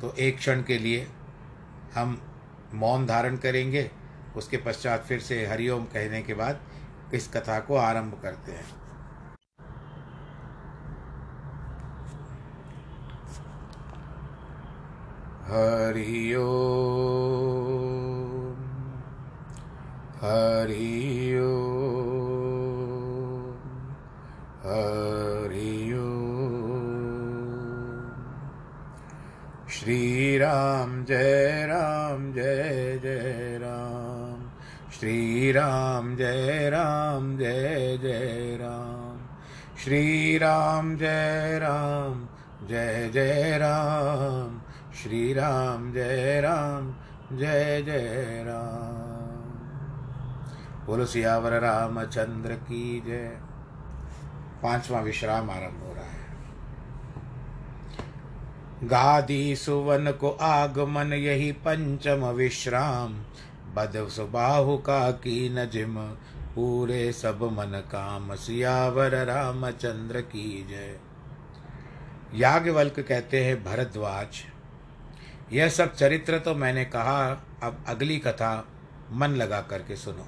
तो 0.00 0.14
एक 0.14 0.38
क्षण 0.38 0.62
के 0.62 0.78
लिए 0.78 1.06
हम 1.94 2.20
मौन 2.74 3.06
धारण 3.06 3.36
करेंगे, 3.36 3.90
उसके 4.36 4.56
पश्चात 4.56 5.04
फिर 5.04 5.20
से 5.20 5.44
हरिओम 5.46 5.84
कहने 5.84 6.22
के 6.22 6.34
बाद 6.34 6.60
इस 7.14 7.28
कथा 7.28 7.58
को 7.60 7.76
आरंभ 7.76 8.18
करते 8.22 8.52
हैं। 8.52 8.66
हरि 15.44 16.34
ओम। 16.34 16.44
हरि 20.20 21.38
ओम। 21.38 21.54
हरि 24.64 25.92
ओम। 25.92 26.14
श्री 29.68 30.38
राम 30.38 31.04
जय 31.04 31.66
राम, 31.66 32.32
जय 32.32 33.00
जय 33.02 33.58
राम। 33.62 34.50
श्री 35.00 35.52
राम 35.52 36.16
जय 36.16 36.70
राम, 36.70 37.38
जय 37.38 37.98
जय 38.02 38.58
राम। 38.60 39.18
श्री 39.84 40.38
राम 40.38 40.96
जय 40.96 41.58
राम, 41.58 42.28
जय 42.66 43.10
जय 43.14 43.58
राम। 43.58 44.53
श्री 45.04 45.32
राम 45.32 45.92
जय 45.92 46.40
राम, 46.40 46.94
जय 47.38 47.82
जय 47.82 48.44
राम। 48.46 49.50
बोलो 50.86 51.06
सियावर 51.06 51.52
रामचंद्र 51.60 52.52
की 52.52 53.02
जय। 53.06 53.28
पांचवा 54.62 55.00
विश्राम 55.00 55.50
आरंभ 55.50 55.82
हो 55.86 55.94
रहा 55.94 56.04
है। 56.04 56.26
गादी 58.84 59.56
सुवन 59.56 60.12
को 60.12 60.30
आगमन, 60.30 61.12
यही 61.12 61.52
पंचम 61.52 62.26
विश्राम। 62.26 63.22
बद 63.74 64.08
सुबाहु 64.08 64.76
का 64.76 65.10
की 65.10 65.54
न 65.54 65.68
जिम, 65.68 66.06
पूरे 66.54 67.12
सब 67.12 67.42
मन 67.42 67.82
काम। 67.92 68.34
सियावर 68.34 69.24
रामचंद्र 69.24 70.20
की 70.20 70.66
जय। 70.70 70.98
याज्ञवल्क 72.34 73.00
कहते 73.00 73.44
हैं, 73.44 73.64
भरद्वाज। 73.64 74.53
यह 75.52 75.68
सब 75.68 75.94
चरित्र 75.94 76.38
तो 76.38 76.54
मैंने 76.54 76.84
कहा, 76.84 77.30
अब 77.62 77.84
अगली 77.88 78.18
कथा 78.18 78.68
मन 79.10 79.30
लगा 79.30 79.60
करके 79.60 79.96
सुनो। 79.96 80.26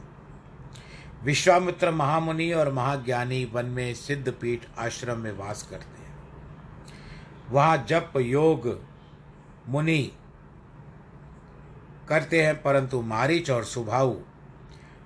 विश्वामित्र 1.25 1.91
महामुनि 1.91 2.51
और 2.53 2.73
महाज्ञानी 2.73 3.45
वन 3.45 3.67
में 3.67 3.95
सिद्ध 3.95 4.33
पीठ 4.33 4.67
आश्रम 4.79 5.19
में 5.19 5.33
वास 5.33 5.63
करते 5.63 6.03
हैं। 6.03 6.15
वहाँ 7.51 7.85
जप 7.89 8.13
योग 8.17 8.69
मुनि 9.69 10.13
करते 12.09 12.43
हैं, 12.43 12.63
परंतु 12.63 13.01
मारीच 13.03 13.51
और 13.51 13.65
सुभाऊ 13.65 14.15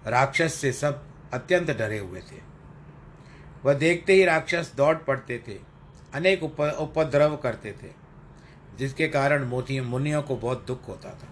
राक्षस 0.07 0.55
से 0.55 0.73
सब 0.73 1.03
अत्यंत 1.33 1.71
डरे 1.71 1.99
हुए 1.99 2.21
थे। 2.21 2.41
वह 3.65 3.75
देखते 3.75 4.13
ही 4.13 4.25
राक्षस 4.25 4.73
दौड़ 4.77 4.97
पड़ते 4.97 5.39
थे, 5.49 5.59
अनेक 6.15 6.43
उप 6.43 6.61
उपद्रव 6.61 7.37
करते 7.37 7.73
थे। 7.73 8.00
जिसके 8.81 9.09
कारण 9.09 9.45
मोती 9.45 9.81
मुनियों 9.81 10.23
को 10.23 10.37
बहुत 10.37 10.65
दुख 10.67 10.89
होता 10.89 11.11
था। 11.11 11.29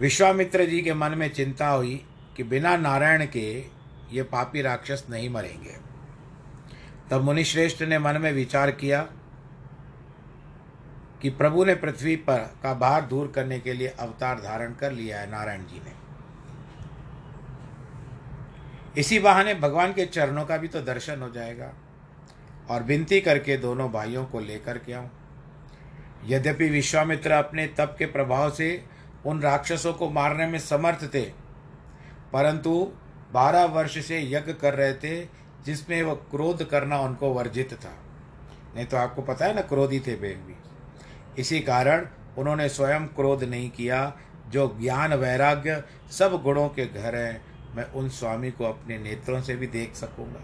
विश्वामित्र 0.00 0.64
जी 0.64 0.80
के 0.80 0.94
मन 0.94 1.10
में 1.10 1.28
चिंता 1.28 1.68
हुई 1.68 2.04
कि 2.36 2.42
बिना 2.42 2.76
नारायण 2.76 3.26
के 3.26 3.48
ये 4.12 4.22
पापी 4.22 4.62
राक्षस 4.62 5.04
नहीं 5.10 5.28
मरेंगे। 5.30 5.76
तब 7.10 7.22
मुनिश्रेष्ठ 7.22 7.82
ने 7.82 7.98
मन 7.98 8.20
में 8.20 8.32
विचार 8.32 8.70
किया 8.70 9.00
कि 11.22 11.30
प्रभु 11.30 11.64
ने 11.64 11.74
पृथ्वी 11.74 12.16
पर 12.16 12.38
का 12.62 12.74
भार 12.74 13.02
दूर 13.02 13.32
करने 13.34 13.58
के 13.60 13.72
लिए 13.72 13.88
अवतार 13.88 14.40
धारण 14.40 14.74
कर 14.74 14.92
लिया 14.92 15.20
है 15.20 15.30
नारायण 15.30 15.60
जी 15.60 15.80
ने। 15.84 15.92
इसी 19.00 19.18
बहाने 19.18 19.54
भगवान 19.54 19.92
के 19.92 20.06
चरणों 20.06 20.44
का 20.44 20.56
भी 20.56 20.68
तो 20.68 20.80
दर्शन 20.80 21.22
हो 21.22 21.30
जाएगा। 21.30 21.72
और 22.70 22.82
विनती 22.82 23.20
करके 23.20 23.56
दोनों 23.56 23.90
भाइयों 23.92 24.24
को 24.24 24.40
लेकर 24.40 24.78
के 24.78 24.92
आऊँ। 24.92 25.10
यद्यपि 26.26 26.68
विश्वामित्र 26.68 27.30
अपने 27.32 27.66
तप 27.78 27.94
के 27.98 28.06
प्रभाव 28.06 28.50
से 28.50 28.84
उन 29.26 29.40
राक्षसों 29.40 29.92
को 29.92 30.08
मारने 30.10 30.46
में 30.46 30.58
समर्थ 30.58 31.04
थे, 31.14 31.24
परंतु 32.32 32.92
बारह 33.32 33.64
वर्ष 33.64 33.98
से 34.06 34.20
यज्ञ 34.22 34.52
कर 34.52 34.74
रहे 34.74 34.94
थे, 34.94 35.24
जिसमें 35.66 36.02
वह 36.02 36.14
क्रोध 36.30 36.68
करना 36.70 37.00
उनको 37.00 37.32
वर्जित 37.32 37.72
था। 37.74 37.94
नहीं 38.74 38.86
तो 38.86 38.96
आपको 38.96 39.22
पता 39.22 39.46
है 39.46 39.54
ना, 39.54 39.60
क्रोधी 39.62 40.00
थे 40.00 40.14
भी 40.16 40.34
इसी 41.38 41.60
कारण 41.60 42.06
उन्होंने 42.38 42.68
स्वयं 42.68 43.06
क्रोध 43.06 43.44
नहीं 43.44 43.70
किया, 43.70 44.12
जो 44.48 44.66
ज्ञान, 44.80 45.14
वैराग्य, 45.14 45.82
सब 46.10 46.40
गुणों 46.42 46.68
के 46.68 46.86
घर 46.86 47.14
हैं। 47.16 47.44
मैं 47.76 47.84
उन 47.92 48.08
स्वामी 48.10 48.50
को 48.50 48.64
अपने 48.64 48.98
नेत्रों 48.98 49.40
से 49.42 49.56
भी 49.56 49.66
देख 49.66 49.94
सकूँगा। 49.94 50.40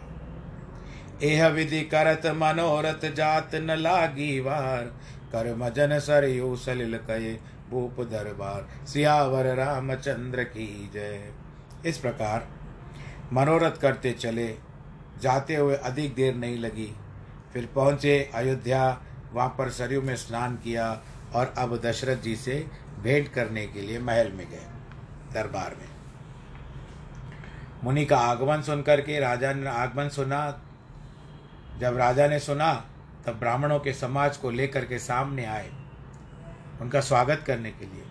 एह 1.23 1.47
विधि 1.49 1.81
करत 1.85 2.27
मनोरथ 2.37 3.11
जात 3.15 3.55
न 3.55 3.77
लागी 3.79 4.39
वार। 4.41 4.85
कर्म 5.33 5.69
जन 5.69 5.99
सर 5.99 6.25
यू 6.25 6.55
सलिल 6.57 6.97
कहे 7.01 7.33
भूप 7.71 8.01
दरबार। 8.11 8.87
सियावर 8.87 9.47
रामचंद्र 9.57 10.45
की 10.45 10.91
जय। 10.95 11.33
इस 11.87 11.99
प्रकार 11.99 12.49
मनोरथ 13.33 13.81
करते 13.81 14.13
चले, 14.13 14.47
जाते 15.23 15.55
हुए 15.55 15.75
अधिक 15.77 16.15
देर 16.15 16.35
नहीं 16.35 16.59
लगी। 16.59 16.93
फिर 17.53 17.69
पहुँचे 17.75 18.19
अयोध्या, 18.35 19.01
वहाँ 19.33 19.49
पर 19.59 19.71
सरयू 19.71 20.03
में 20.03 20.15
स्नान 20.17 20.57
किया 20.57 20.91
और 21.35 21.55
अब 21.59 21.77
दशरथ 21.81 22.23
जी 22.23 22.35
से 22.37 22.65
भेंट 23.03 23.29
करने 23.29 23.67
के 23.67 23.81
लिए 23.81 23.99
महल 23.99 24.33
में 24.33 24.47
गए, 24.51 24.67
दरबार 25.33 25.77
में। 25.81 25.89
मुनि 27.85 28.05
का 28.05 28.17
आगमन 28.19 28.63
सुनकर 28.63 29.01
के 29.01 29.21
राजा 29.21 29.53
ने 29.53 29.69
आगमन 29.71 30.09
सुना 30.09 30.41
जब 31.79 31.97
राजा 31.97 32.27
ने 32.27 32.39
सुना, 32.39 32.73
तब 33.27 33.33
ब्राह्मणों 33.33 33.79
के 33.81 33.93
समाज 33.93 34.37
को 34.37 34.51
लेकर 34.51 34.85
के 34.85 34.99
सामने 34.99 35.45
आए 35.45 35.71
उनका 36.81 37.01
स्वागत 37.01 37.45
करने 37.47 37.71
के 37.71 37.85
लिए। 37.87 38.05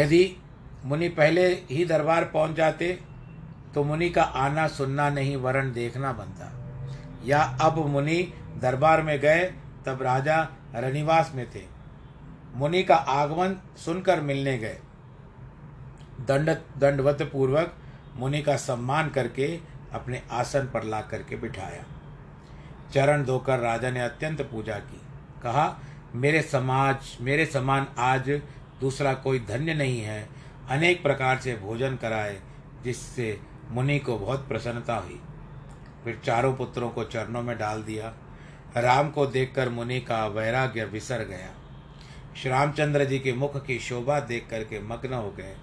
यदि 0.00 0.36
मुनि 0.84 1.08
पहले 1.08 1.46
ही 1.70 1.84
दरबार 1.84 2.24
पहुँच 2.24 2.56
जाते 2.56 2.98
तो 3.74 3.84
मुनि 3.84 4.08
का 4.10 4.22
आना 4.22 4.66
सुनना 4.68 5.08
नहीं 5.10 5.36
वरण 5.36 5.72
देखना 5.72 6.12
बनता। 6.12 6.50
या 7.24 7.42
अब 7.60 7.86
मुनि 7.86 8.32
दरबार 8.56 9.02
में 9.02 9.18
गए, 9.18 9.44
तब 9.86 10.02
राजा 10.02 10.48
रनिवास 10.74 11.32
में 11.34 11.46
थे। 11.54 11.62
मुनि 12.54 12.82
का 12.82 12.94
आगमन 12.94 13.56
सुनकर 13.76 14.20
मिलने 14.20 14.58
गए। 14.58 14.78
दंड, 16.20 16.50
दंडवत 16.78 17.22
पूर्वक 17.22 17.74
मुनि 18.16 18.42
का 18.42 18.56
सम्मान 18.56 19.08
करके 19.08 19.58
अपने 19.92 20.22
आसन 20.30 20.70
पर 20.74 20.84
ला 20.84 21.00
करके 21.00 21.36
बिठाया। 21.36 21.84
चरण 22.94 23.24
धोकर 23.24 23.58
राजा 23.58 23.90
ने 23.90 24.00
अत्यंत 24.00 24.42
पूजा 24.42 24.74
की। 24.74 25.00
कहा, 25.42 25.80
मेरे 26.14 26.42
समाज, 26.42 27.18
मेरे 27.20 27.46
समान 27.46 27.86
आज 27.98 28.30
दूसरा 28.80 29.14
कोई 29.14 29.38
धन्य 29.38 29.74
नहीं 29.74 30.00
है। 30.00 30.28
अनेक 30.68 31.02
प्रकार 31.02 31.38
से 31.38 31.56
भोजन 31.56 31.96
कराए, 31.96 32.40
जिससे 32.84 33.40
मुनि 33.70 33.98
को 33.98 34.18
बहुत 34.18 34.48
प्रसन्नता 34.48 34.94
हुई। 34.94 35.22
फिर 36.04 36.20
चारों 36.24 36.56
पुत्रों 36.56 36.90
को 36.90 37.04
चरणों 37.04 37.42
में 37.42 37.58
डाल 37.58 37.82
दिया। 37.82 38.14
राम 38.76 39.10
को 39.10 39.26
देखकर 39.26 39.68
मुनि 39.68 40.00
का 40.00 40.26
वैराग्य 40.26 40.84
विसर 40.84 41.18
गया। 41.18 41.54
श्री 42.36 42.50
रामचंद्र 42.50 43.04
जी 43.04 43.18
के 43.18 43.32
मुख 43.32 43.66
की 43.66 43.78
शोभा 43.78 44.20
देख 44.20 44.46
करके 44.50 44.80
मग्न 44.80 45.12
हो 45.12 45.30
गए। 45.30 45.56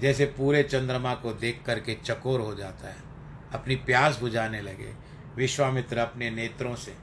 जैसे 0.00 0.26
पूरे 0.26 0.62
चंद्रमा 0.62 1.14
को 1.14 1.32
देख 1.32 1.62
करके 1.66 1.94
चकोर 1.94 2.40
हो 2.40 2.54
जाता 2.54 2.88
है। 2.88 3.05
अपनी 3.56 3.76
प्यास 3.76 4.18
बुझाने 4.20 4.60
लगे, 4.60 4.92
विश्वामित्र 5.36 5.98
अपने 5.98 6.30
नेत्रों 6.30 6.74
से। 6.74 6.94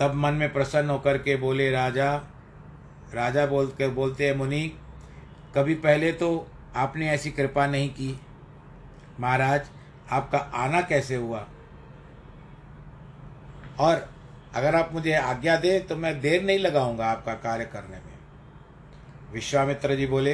तब 0.00 0.14
मन 0.14 0.34
में 0.34 0.52
प्रसन्न 0.52 0.90
होकर 0.90 1.18
के 1.18 1.36
बोले, 1.36 1.70
राजा 1.70 2.14
राजा 3.14 3.46
बोल 3.46 3.66
कर 3.66 3.90
बोलते 3.90 4.26
हैं 4.26 4.36
मुनि, 4.36 4.66
कभी 5.54 5.74
पहले 5.74 6.12
तो 6.12 6.46
आपने 6.76 7.10
ऐसी 7.10 7.30
कृपा 7.30 7.66
नहीं 7.66 7.88
की। 7.90 8.20
महाराज, 9.20 9.68
आपका 10.10 10.38
आना 10.38 10.80
कैसे 10.80 11.14
हुआ? 11.14 11.46
और 13.78 14.08
अगर 14.54 14.74
आप 14.74 14.92
मुझे 14.92 15.12
आज्ञा 15.12 15.56
दें 15.56 15.86
तो 15.86 15.96
मैं 15.96 16.20
देर 16.20 16.42
नहीं 16.42 16.58
लगाऊँगा 16.58 17.06
आपका 17.06 17.34
कार्य 17.34 17.64
करने 17.64 17.96
में। 17.96 18.14
विश्वामित्र 19.32 19.96
जी 19.96 20.06
बोले, 20.06 20.32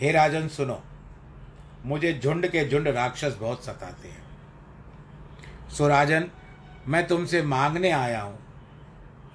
हे 0.00 0.12
राजन, 0.12 0.48
सुनो 0.48 0.82
मुझे 1.84 2.12
झुंड 2.24 2.46
के 2.46 2.68
झुंड 2.68 2.88
राक्षस 2.88 3.36
बहुत 3.40 3.64
सताते 3.64 4.08
हैं। 4.08 4.22
सुराजन, 5.70 6.30
मैं 6.88 7.06
तुमसे 7.06 7.42
मांगने 7.42 7.90
आया 7.90 8.22
हूँ। 8.22 8.38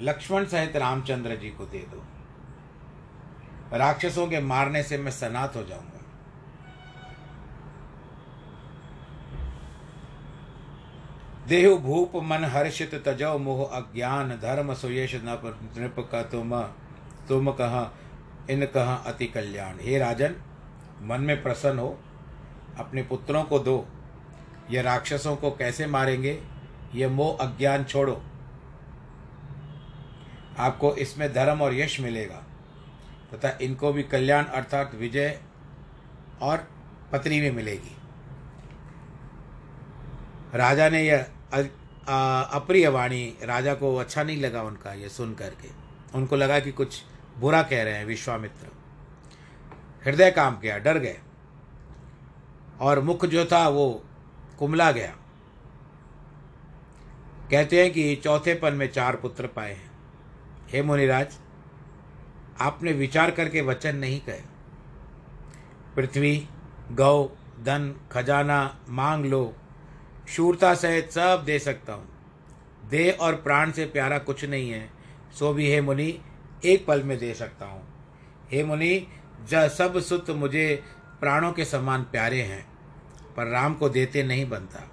लक्ष्मण 0.01 0.45
सहित 0.45 0.75
रामचंद्र 0.75 1.35
जी 1.35 1.49
को 1.49 1.65
दे 1.65 1.79
दो। 1.79 2.03
राक्षसों 3.77 4.27
के 4.27 4.39
मारने 4.39 4.83
से 4.83 4.97
मैं 4.97 5.11
सनात 5.11 5.55
हो 5.55 5.63
जाऊँगा। 5.63 5.91
देहु 11.47 11.77
भूप 11.77 12.11
मन 12.15 12.43
हर्षित 12.43 12.95
तजो 13.05 13.37
मोह 13.37 13.65
अज्ञान 13.65 14.29
धर्म 14.29 14.73
सुयश 14.73 15.15
नृप 15.15 16.09
का 16.11 16.23
तुम 16.23 16.61
तुम 17.27 17.51
कह, 17.51 17.75
इन 18.49 18.65
कह 18.65 18.93
अति 18.93 19.25
कल्याण। 19.25 19.75
हे 19.81 19.97
राजन, 19.97 20.35
मन 21.01 21.21
में 21.21 21.41
प्रसन्न 21.43 21.79
हो। 21.79 21.99
अपने 22.77 23.03
पुत्रों 23.03 23.43
को 23.43 23.59
दो। 23.59 23.85
यह 24.71 24.81
राक्षसों 24.81 25.35
को 25.35 25.51
कैसे 25.51 25.87
मारेंगे? 25.87 26.41
यह 26.95 27.09
मोह 27.09 27.45
अज्ञान 27.45 27.83
छोड़ो। 27.83 28.23
आपको 30.59 30.95
इसमें 30.95 31.33
धर्म 31.33 31.61
और 31.61 31.73
यश 31.73 31.99
मिलेगा। 31.99 32.43
तथा 33.33 33.57
इनको 33.61 33.93
भी 33.93 34.03
कल्याण 34.03 34.43
अर्थात 34.43 34.95
विजय 34.95 35.39
और 36.41 36.67
पत्नी 37.11 37.39
भी 37.41 37.51
मिलेगी। 37.51 37.95
राजा 40.55 40.89
ने 40.89 41.03
यह 41.03 41.25
अप्रिय 42.51 42.87
वाणी, 42.87 43.37
राजा 43.43 43.73
को 43.73 43.95
अच्छा 43.95 44.23
नहीं 44.23 44.37
लगा 44.37 44.61
उनका 44.61 44.93
यह 44.93 45.07
सुन 45.07 45.33
करके। 45.33 45.69
उनको 46.15 46.35
लगा 46.35 46.59
कि 46.59 46.71
कुछ 46.71 47.03
बुरा 47.37 47.63
कह 47.63 47.83
रहे 47.83 47.93
हैं 47.93 48.05
विश्वामित्र। 48.05 48.67
हृदय 50.05 50.31
काम 50.31 50.57
किया, 50.59 50.77
डर 50.77 50.97
गए। 50.97 51.19
और 52.81 52.99
मुख 52.99 53.25
जो 53.25 53.45
था 53.45 53.67
वो 53.67 54.03
कुमला 54.59 54.91
गया। 54.91 55.15
कहते 57.51 57.83
हैं 57.83 57.93
कि 57.93 58.15
चौथे 58.15 58.53
पन 58.53 58.73
में 58.73 58.91
चार 58.91 59.15
पुत्र 59.15 59.47
पाए 59.47 59.73
हैं। 59.73 59.91
हे 60.69 60.81
मुनिराज, 60.83 61.37
आपने 62.59 62.91
विचार 62.91 63.31
करके 63.31 63.61
वचन 63.61 63.95
नहीं 63.95 64.21
कहे। 64.21 64.41
पृथ्वी, 65.95 66.47
गौ, 66.91 67.29
धन, 67.59 67.95
खजाना, 68.11 68.79
मांग 68.89 69.25
लो, 69.25 69.55
शूरता 70.27 70.75
सहित 70.75 71.11
सब 71.11 71.43
दे 71.45 71.59
सकता 71.59 71.93
हूँ। 71.93 72.09
देह 72.89 73.17
और 73.21 73.35
प्राण 73.35 73.71
से 73.71 73.85
प्यारा 73.85 74.17
कुछ 74.17 74.45
नहीं 74.45 74.69
है, 74.69 74.89
सो 75.39 75.53
भी 75.53 75.71
हे 75.71 75.81
मुनि, 75.81 76.19
एक 76.65 76.85
पल 76.85 77.03
में 77.03 77.17
दे 77.17 77.33
सकता 77.33 77.65
हूँ। 77.65 77.87
हे 78.51 78.63
मुनि 78.63 79.07
ज 79.49 79.69
सब 79.69 79.99
सुत 79.99 80.29
मुझे 80.29 80.83
प्राणों 81.19 81.51
के 81.51 81.65
समान 81.65 82.03
प्यारे 82.03 82.41
हैं, 82.41 82.65
पर 83.37 83.47
राम 83.47 83.73
को 83.73 83.89
देते 83.89 84.23
नहीं 84.23 84.49
बनता। 84.49 84.91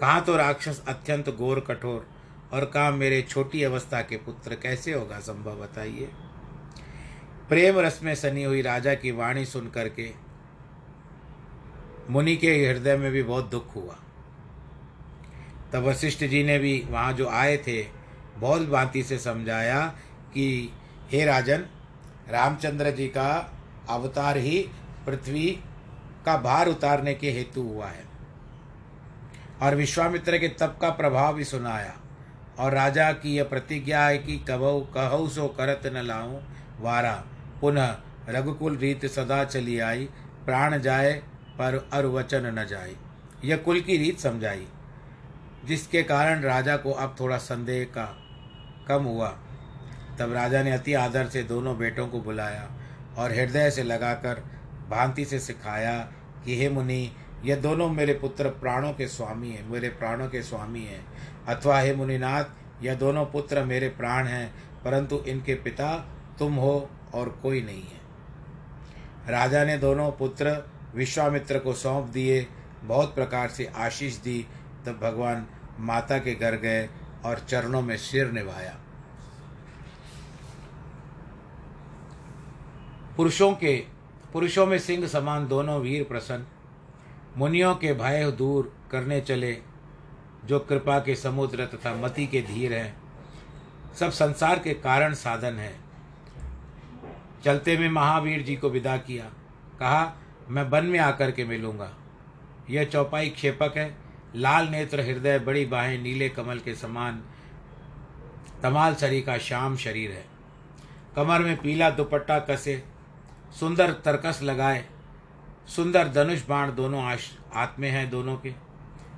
कहाँ 0.00 0.24
तो 0.24 0.36
राक्षस 0.36 0.84
अत्यंत 0.88 1.30
घोर, 1.30 1.60
कठोर, 1.60 2.08
और 2.52 2.64
कहाँ 2.64 2.92
मेरे 2.92 3.22
छोटी 3.22 3.62
अवस्था 3.62 4.02
के 4.02 4.16
पुत्र 4.16 4.54
कैसे 4.54 4.92
होगा 4.92 5.18
संभव, 5.20 5.54
बताइए। 5.54 6.10
प्रेम 7.48 7.78
रस 7.78 8.00
में 8.02 8.14
सनी 8.14 8.44
हुई 8.44 8.62
राजा 8.62 8.94
की 8.94 9.10
वाणी 9.10 9.44
सुन 9.44 9.68
करके 9.68 10.12
मुनि 12.10 12.36
के 12.36 12.66
हृदय 12.66 12.96
में 12.96 13.12
भी 13.12 13.22
बहुत 13.22 13.50
दुख 13.50 13.76
हुआ। 13.76 13.96
तब 15.72 15.84
वशिष्ठ 15.84 16.24
जी 16.24 16.44
ने 16.44 16.58
भी 16.58 16.84
वहाँ 16.90 17.12
जो 17.12 17.28
आए 17.28 17.56
थे, 17.56 17.86
बहुत 18.36 18.68
भांति 18.68 19.02
से 19.02 19.18
समझाया 19.18 19.86
कि, 20.34 20.72
हे 21.12 21.24
राजन, 21.24 21.66
रामचंद्र 22.28 22.90
जी 22.90 23.08
का 23.08 23.52
अवतार 23.88 24.36
ही 24.36 24.68
पृथ्वी 25.06 25.60
का 26.26 26.36
भार 26.36 26.68
उतारने 26.68 27.14
के 27.14 27.30
हेतु 27.30 27.62
हुआ 27.62 27.86
है। 27.86 28.04
और 29.62 29.74
विश्वामित्र 29.74 30.38
के 30.38 30.48
तप 30.48 30.78
का 30.80 30.90
प्रभाव 30.90 31.34
भी 31.34 31.44
सुनाया। 31.44 31.94
और 32.58 32.72
राजा 32.72 33.12
की 33.12 33.36
यह 33.36 33.44
प्रतिज्ञा 33.44 34.06
है 34.06 34.18
कि 34.18 34.38
कबहु 34.38 34.80
कहु 34.80 35.28
सो 35.28 35.48
करत 35.48 35.82
न 35.86 35.96
लाऊं 35.96 36.40
वारा। 36.80 37.24
पुनः 37.60 37.96
रघुकुल 38.28 38.76
रीत 38.76 39.06
सदा 39.06 39.44
चली 39.44 39.78
आई, 39.78 40.08
प्राण 40.44 40.78
जाए 40.78 41.12
पर 41.58 41.88
अर 41.92 42.06
वचन 42.06 42.58
न 42.58 42.64
जाए। 42.64 42.96
यह 43.44 43.56
कुल 43.56 43.80
की 43.80 43.96
रीत 43.96 44.20
समझाई, 44.20 44.66
जिसके 45.64 46.02
कारण 46.02 46.40
राजा 46.40 46.76
को 46.76 46.92
अब 46.92 47.16
थोड़ा 47.20 47.38
संदेह 47.38 47.84
का 47.84 48.04
कम 48.88 49.04
हुआ। 49.04 49.28
तब 50.18 50.32
राजा 50.32 50.62
ने 50.62 50.72
अति 50.72 50.94
आदर 50.94 51.26
से 51.26 51.42
दोनों 51.42 51.78
बेटों 51.78 52.08
को 52.08 52.20
बुलाया 52.20 52.70
और 53.18 53.32
हृदय 53.32 53.70
से 53.70 53.82
लगाकर 53.82 54.57
भांति 54.90 55.24
से 55.24 55.38
सिखाया 55.38 55.98
कि 56.44 56.58
हे 56.58 56.68
मुनि, 56.68 57.12
ये 57.44 57.56
दोनों 57.56 57.88
मेरे 57.88 58.14
पुत्र 58.14 58.48
प्राणों 58.48 58.92
के 58.92 59.08
स्वामी 59.08 59.50
हैं, 59.50 59.68
मेरे 59.68 59.88
प्राणों 59.88 60.28
के 60.28 60.42
स्वामी 60.42 60.80
हैं। 60.80 61.06
अथवा 61.46 61.80
हे 61.80 61.94
मुनिनाथ 61.94 62.44
यह 62.82 62.94
दोनों 62.94 63.26
पुत्र 63.26 63.64
मेरे 63.64 63.88
प्राण 63.88 64.26
हैं, 64.26 64.54
परंतु 64.84 65.16
इनके 65.18 65.54
पिता 65.54 65.96
तुम 66.38 66.54
हो 66.54 66.90
और 67.14 67.28
कोई 67.42 67.62
नहीं 67.62 67.82
है। 67.82 67.98
राजा 69.28 69.64
ने 69.64 69.78
दोनों 69.78 70.10
पुत्र 70.12 70.70
विश्वामित्र 70.94 71.58
को 71.58 71.72
सौंप 71.72 72.06
दिए, 72.06 72.46
बहुत 72.84 73.14
प्रकार 73.14 73.48
से 73.48 73.72
आशीष 73.76 74.16
दी, 74.16 74.46
तब 74.86 75.00
भगवान 75.02 75.46
माता 75.78 76.18
के 76.18 76.34
घर 76.34 76.56
गए 76.56 76.88
और 77.24 77.38
चरणों 77.38 77.82
में 77.82 77.96
सिर 77.96 78.32
निभाया। 78.32 78.76
पुरुषों 83.16 83.52
के 83.52 83.97
पुरुषों 84.32 84.66
में 84.66 84.78
सिंह 84.78 85.06
समान, 85.06 85.48
दोनों 85.48 85.80
वीर 85.80 86.04
प्रसन्न। 86.04 86.46
मुनियों 87.36 87.74
के 87.74 87.94
भय 87.94 88.30
दूर 88.30 88.76
करने 88.90 89.20
चले, 89.20 89.58
जो 90.44 90.60
कृपा 90.60 90.98
के 90.98 91.14
समुद्र 91.14 91.66
तथा 91.66 91.94
मति 91.94 92.26
के 92.26 92.42
धीर 92.42 92.72
हैं। 92.72 92.96
सब 94.00 94.10
संसार 94.10 94.58
के 94.58 94.74
कारण 94.74 95.14
साधन 95.14 95.54
है। 95.54 95.76
चलते 97.44 97.78
में 97.78 97.88
महावीर 97.88 98.42
जी 98.42 98.56
को 98.56 98.70
विदा 98.70 98.96
किया। 98.96 99.24
कहा, 99.80 100.16
मैं 100.48 100.62
वन 100.62 100.86
में 100.86 100.98
आकर 100.98 101.30
के 101.30 101.44
मिलूँगा। 101.44 101.94
यह 102.70 102.84
चौपाई 102.84 103.28
क्षेपक 103.28 103.74
है। 103.76 103.98
लाल 104.36 104.68
नेत्र 104.68 105.00
हृदय, 105.00 105.38
बड़ी 105.38 105.66
बाहें, 105.66 106.02
नीले 106.02 106.28
कमल 106.28 106.58
के 106.58 106.74
समान। 106.74 107.22
तमाल 108.62 108.94
सरी 108.94 109.22
का 109.22 109.38
श्याम 109.38 109.76
शरीर 109.76 110.10
है। 110.10 110.24
कमर 111.16 111.38
में 111.38 111.56
पीला 111.56 111.90
दुपट्टा 111.90 112.38
कसे 112.38 112.84
सुंदर 113.52 113.92
तरकस 113.92 114.40
लगाए, 114.42 114.84
सुंदर 115.66 116.08
धनुष 116.08 116.46
बाण 116.46 116.74
दोनों 116.74 117.04
आश 117.04 117.38
आत्मे 117.54 117.88
हैं 117.88 118.10
दोनों 118.10 118.36
के। 118.36 118.54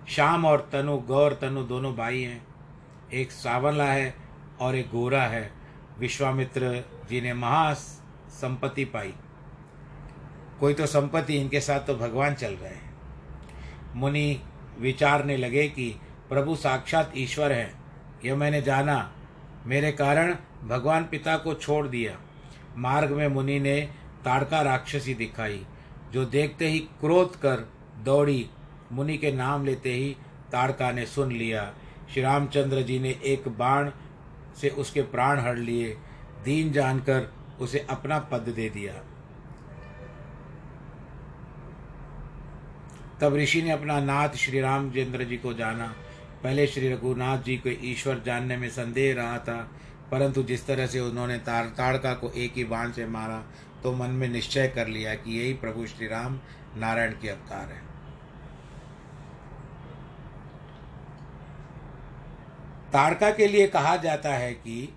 श्याम 0.08 0.44
और 0.44 0.68
तनु, 0.72 0.96
गौर 0.96 1.32
तनु 1.32 1.62
दोनों 1.62 1.96
भाई 1.96 2.22
हैं। 2.22 2.46
एक 3.12 3.32
सावला 3.32 3.84
है 3.84 4.14
और 4.60 4.76
एक 4.76 4.90
गोरा 4.90 5.22
है। 5.22 5.52
विश्वामित्र 5.98 6.84
जी 7.10 7.20
ने 7.20 7.34
महा 7.34 7.74
संपत्ति 8.28 8.84
पाई। 8.84 9.14
कोई 10.60 10.74
तो 10.74 10.86
संपत्ति, 10.86 11.36
इनके 11.36 11.60
साथ 11.60 11.80
तो 11.80 11.94
भगवान 11.94 12.34
चल 12.34 12.52
रहे 12.52 12.70
हैं। 12.70 12.94
मुनि 13.94 14.42
विचारने 14.78 15.36
लगे 15.36 15.68
कि 15.68 16.00
प्रभु 16.28 16.56
साक्षात 16.56 17.12
ईश्वर 17.16 17.52
है। 17.52 17.74
यह 18.24 18.36
मैंने 18.36 18.62
जाना। 18.62 19.12
मेरे 19.66 19.92
कारण 19.92 20.36
भगवान 20.64 21.04
पिता 21.04 21.36
को 21.36 21.54
छोड़ 21.54 21.88
दिया। 21.88 22.18
मार्ग 22.76 23.10
में 23.10 23.28
मुनि 23.28 23.60
ने 23.60 23.94
ताड़का 24.24 24.62
राक्षसी 24.62 25.14
दिखाई, 25.14 25.60
जो 26.12 26.24
देखते 26.24 26.68
ही 26.68 26.78
क्रोध 27.00 27.36
कर 27.36 27.68
दौड़ी, 28.04 28.48
मुनि 28.92 29.16
के 29.18 29.32
नाम 29.32 29.64
लेते 29.64 29.92
ही 29.92 30.16
ताड़का 30.52 30.90
ने 30.92 31.06
सुन 31.06 31.32
लिया। 31.32 31.72
श्री 32.12 32.22
रामचंद्र 32.22 32.82
जी 32.82 32.98
ने 32.98 33.10
एक 33.24 33.48
बाण 33.48 33.90
से 34.60 34.68
उसके 34.68 35.02
प्राण 35.02 35.40
हर 35.40 35.56
लिए, 35.56 35.96
दीन 36.44 36.72
जानकर 36.72 37.32
उसे 37.60 37.86
अपना 37.90 38.18
पद 38.30 38.48
दे 38.48 38.68
दिया। 38.70 38.92
तब 43.20 43.34
ऋषि 43.36 43.62
ने 43.62 43.70
अपना 43.70 43.98
नाथ 44.00 44.36
श्री 44.36 44.60
रामचंद्र 44.60 45.24
जी 45.24 45.36
को 45.36 45.52
जाना। 45.54 45.94
पहले 46.42 46.66
श्री 46.66 46.92
रघुनाथ 46.92 47.38
जी 47.38 47.56
को 47.56 47.70
ईश्वर 47.86 48.22
जानने 48.26 48.56
में 48.56 48.68
संदेह 48.68 49.14
रहा 49.14 49.38
था, 49.38 49.56
परंतु 50.10 50.42
जिस 50.42 50.66
तरह 50.66 50.86
से 50.86 51.00
उन्होंने 51.00 51.36
ताड़का 51.38 52.12
को 52.14 52.30
एक 52.30 52.52
ही 52.56 52.64
बाण 52.64 52.92
से 52.92 53.06
मारा 53.06 53.42
तो 53.82 53.92
मन 53.92 54.10
में 54.10 54.28
निश्चय 54.28 54.68
कर 54.68 54.88
लिया 54.88 55.14
कि 55.14 55.38
यही 55.38 55.52
प्रभु 55.54 55.86
श्री 55.86 56.06
राम 56.06 56.38
नारायण 56.76 57.12
के 57.12 57.28
अवतार 57.28 57.68
है। 57.68 57.88
ताड़का 62.92 63.30
के 63.30 63.46
लिए 63.46 63.66
कहा 63.68 63.96
जाता 63.96 64.32
है 64.34 64.52
कि 64.54 64.88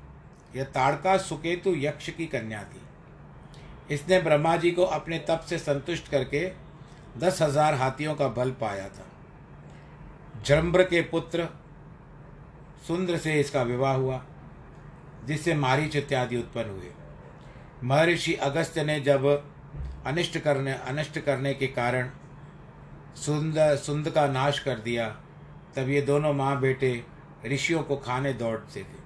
यह 0.55 0.63
ताड़का 0.73 1.17
सुकेतु 1.19 1.73
यक्ष 1.75 2.09
की 2.09 2.25
कन्या 2.25 2.63
थी। 2.63 2.81
इसने 3.93 4.19
ब्रह्मा 4.21 4.55
जी 4.55 4.71
को 4.71 4.83
अपने 4.91 5.17
तप 5.19 5.45
से 5.49 5.57
संतुष्ट 5.57 6.07
करके 6.07 6.45
दस 7.17 7.41
हज़ार 7.41 7.73
हाथियों 7.73 8.15
का 8.15 8.27
बल 8.27 8.51
पाया 8.61 8.87
था। 8.89 9.05
जम्ब्र 10.45 10.83
के 10.83 11.01
पुत्र 11.01 11.47
सुंदर 12.87 13.17
से 13.17 13.39
इसका 13.39 13.61
विवाह 13.63 13.93
हुआ, 13.93 14.21
जिससे 15.25 15.53
मारीच 15.55 15.95
इत्यादि 15.95 16.37
उत्पन्न 16.37 16.69
हुए। 16.69 16.91
महर्षि 17.83 18.33
अगस्त्य 18.33 18.83
ने 18.83 18.99
जब 18.99 19.25
अनिष्ट 20.05 20.37
करने 20.37 20.73
अनिष्ट 20.73 21.19
करने 21.19 21.53
के 21.53 21.67
कारण 21.67 22.09
सुंद 23.15 23.55
सुंद 23.77 24.09
का 24.09 24.27
नाश 24.27 24.59
कर 24.59 24.79
दिया, 24.79 25.09
तब 25.75 25.89
ये 25.89 26.01
दोनों 26.01 26.33
माँ 26.33 26.59
बेटे 26.59 27.03
ऋषियों 27.45 27.83
को 27.83 27.95
खाने 27.95 28.33
दौड़ते 28.33 28.79
थे। 28.79 29.01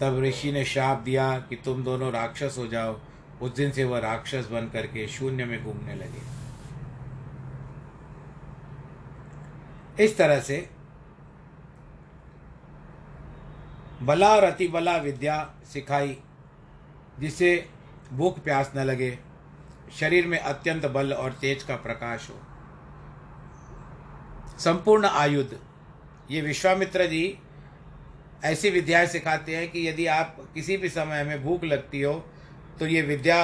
तब 0.00 0.20
ऋषि 0.22 0.52
ने 0.52 0.64
शाप 0.64 0.98
दिया 0.98 1.38
कि 1.38 1.56
तुम 1.56 1.84
दोनों 1.84 2.12
राक्षस 2.12 2.54
हो 2.58 2.66
जाओ। 2.66 3.00
उस 3.42 3.54
दिन 3.54 3.70
से 3.70 3.84
वह 3.84 3.98
राक्षस 3.98 4.48
बन 4.52 4.68
करके 4.68 5.06
शून्य 5.08 5.44
में 5.44 5.64
घूमने 5.64 5.94
लगे। 5.94 6.38
इस 10.04 10.16
तरह 10.18 10.40
से 10.40 10.70
बला 14.02 14.28
और 14.28 14.44
अति 14.44 14.68
बला 14.68 14.96
विद्या 14.96 15.54
सिखाई 15.72 16.18
जिससे 17.20 17.68
भूख 18.12 18.38
प्यास 18.38 18.72
न 18.76 18.80
लगे, 18.80 19.18
शरीर 20.00 20.26
में 20.26 20.38
अत्यंत 20.38 20.86
बल 20.86 21.12
और 21.12 21.32
तेज 21.32 21.62
का 21.62 21.76
प्रकाश 21.76 22.28
हो। 22.30 22.40
संपूर्ण 24.58 25.06
आयुध। 25.06 25.58
ये 26.30 26.40
विश्वामित्र 26.40 27.06
जी 27.06 27.38
ऐसी 28.44 28.70
विद्याएँ 28.70 29.06
सिखाते 29.06 29.56
हैं 29.56 29.70
कि 29.70 29.86
यदि 29.88 30.06
आप 30.06 30.36
किसी 30.54 30.76
भी 30.76 30.88
समय 30.88 31.24
में 31.24 31.42
भूख 31.44 31.64
लगती 31.64 32.00
हो 32.02 32.12
तो 32.80 32.86
ये 32.86 33.02
विद्या 33.02 33.38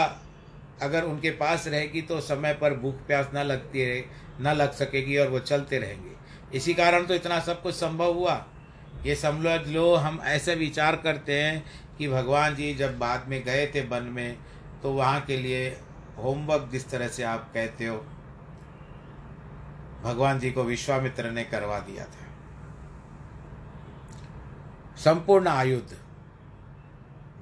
अगर 0.82 1.04
उनके 1.04 1.30
पास 1.30 1.66
रहेगी 1.68 2.02
तो 2.02 2.20
समय 2.20 2.54
पर 2.54 2.74
भूख 2.74 2.94
प्यास 3.06 3.30
न 3.34 3.38
लगती 3.38 3.84
रहे, 3.84 4.02
न 4.40 4.54
लग 4.54 4.72
सकेगी 4.72 5.16
और 5.16 5.28
वो 5.28 5.38
चलते 5.38 5.78
रहेंगे। 5.78 6.56
इसी 6.56 6.74
कारण 6.74 7.06
तो 7.06 7.14
इतना 7.14 7.38
सब 7.40 7.62
कुछ 7.62 7.74
संभव 7.74 8.12
हुआ। 8.12 8.44
ये 9.04 9.14
समझ 9.14 9.68
लो, 9.68 9.94
हम 9.94 10.20
ऐसे 10.24 10.54
विचार 10.54 10.96
करते 10.96 11.40
हैं 11.40 11.64
कि 11.98 12.08
भगवान 12.08 12.54
जी 12.54 12.74
जब 12.74 12.98
बाद 12.98 13.28
में 13.28 13.42
गए 13.44 13.66
थे 13.74 13.80
वन 13.80 14.02
में 14.02 14.38
तो 14.82 14.92
वहाँ 14.92 15.20
के 15.20 15.36
लिए 15.36 15.68
होमवर्क 16.18 16.68
जिस 16.72 16.88
तरह 16.90 17.08
से 17.08 17.22
आप 17.22 17.50
कहते 17.54 17.86
हो, 17.86 17.96
भगवान 20.02 20.38
जी 20.38 20.50
को 20.50 20.64
विश्वामित्र 20.64 21.30
ने 21.30 21.44
करवा 21.44 21.78
दिया 21.80 22.04
था। 22.04 22.22
संपूर्ण 24.96 25.48
आयुध, 25.48 25.96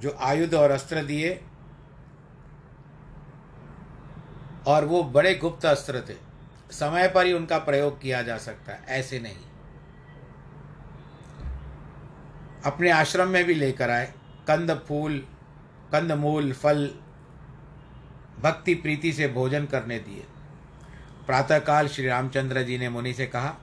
जो 0.01 0.17
आयुध 0.21 0.55
और 0.55 0.71
अस्त्र 0.71 1.03
दिए, 1.05 1.41
और 4.67 4.85
वो 4.85 5.03
बड़े 5.05 5.35
गुप्त 5.35 5.67
अस्त्र 5.67 6.01
थे। 6.09 6.15
समय 6.71 7.09
पर 7.09 7.27
ही 7.27 7.33
उनका 7.33 7.59
प्रयोग 7.59 8.01
किया 8.01 8.23
जा 8.23 8.37
सकता 8.39 8.73
है, 8.73 8.85
ऐसे 8.89 9.19
नहीं। 9.21 9.37
अपने 12.65 12.91
आश्रम 12.91 13.29
में 13.29 13.45
भी 13.45 13.55
लेकर 13.55 13.91
आए। 13.91 14.13
कंद 14.49 14.85
फूल 14.89 15.19
कंद 15.93 16.13
मूल 16.13 16.53
फल 16.53 16.95
भक्ति 18.41 18.75
प्रीति 18.75 19.13
से 19.13 19.29
भोजन 19.29 19.67
करने 19.67 19.99
दिए। 19.99 20.25
प्रातःकाल 21.27 21.89
श्री 21.89 22.07
रामचंद्र 22.07 22.63
जी 22.63 22.79
ने 22.79 22.89
मुनि 22.89 23.13
से 23.13 23.27
कहा, 23.27 23.57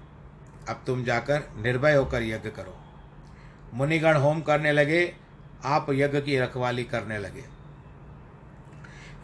अब 0.69 0.83
तुम 0.87 1.03
जाकर 1.03 1.43
निर्भय 1.57 1.95
होकर 1.95 2.23
यज्ञ 2.23 2.49
करो। 2.49 2.79
मुनिगण 3.73 4.15
होम 4.15 4.41
करने 4.41 4.71
लगे, 4.71 5.15
आप 5.65 5.87
यज्ञ 5.89 6.21
की 6.21 6.39
रखवाली 6.39 6.83
करने 6.83 7.17
लगे। 7.17 7.43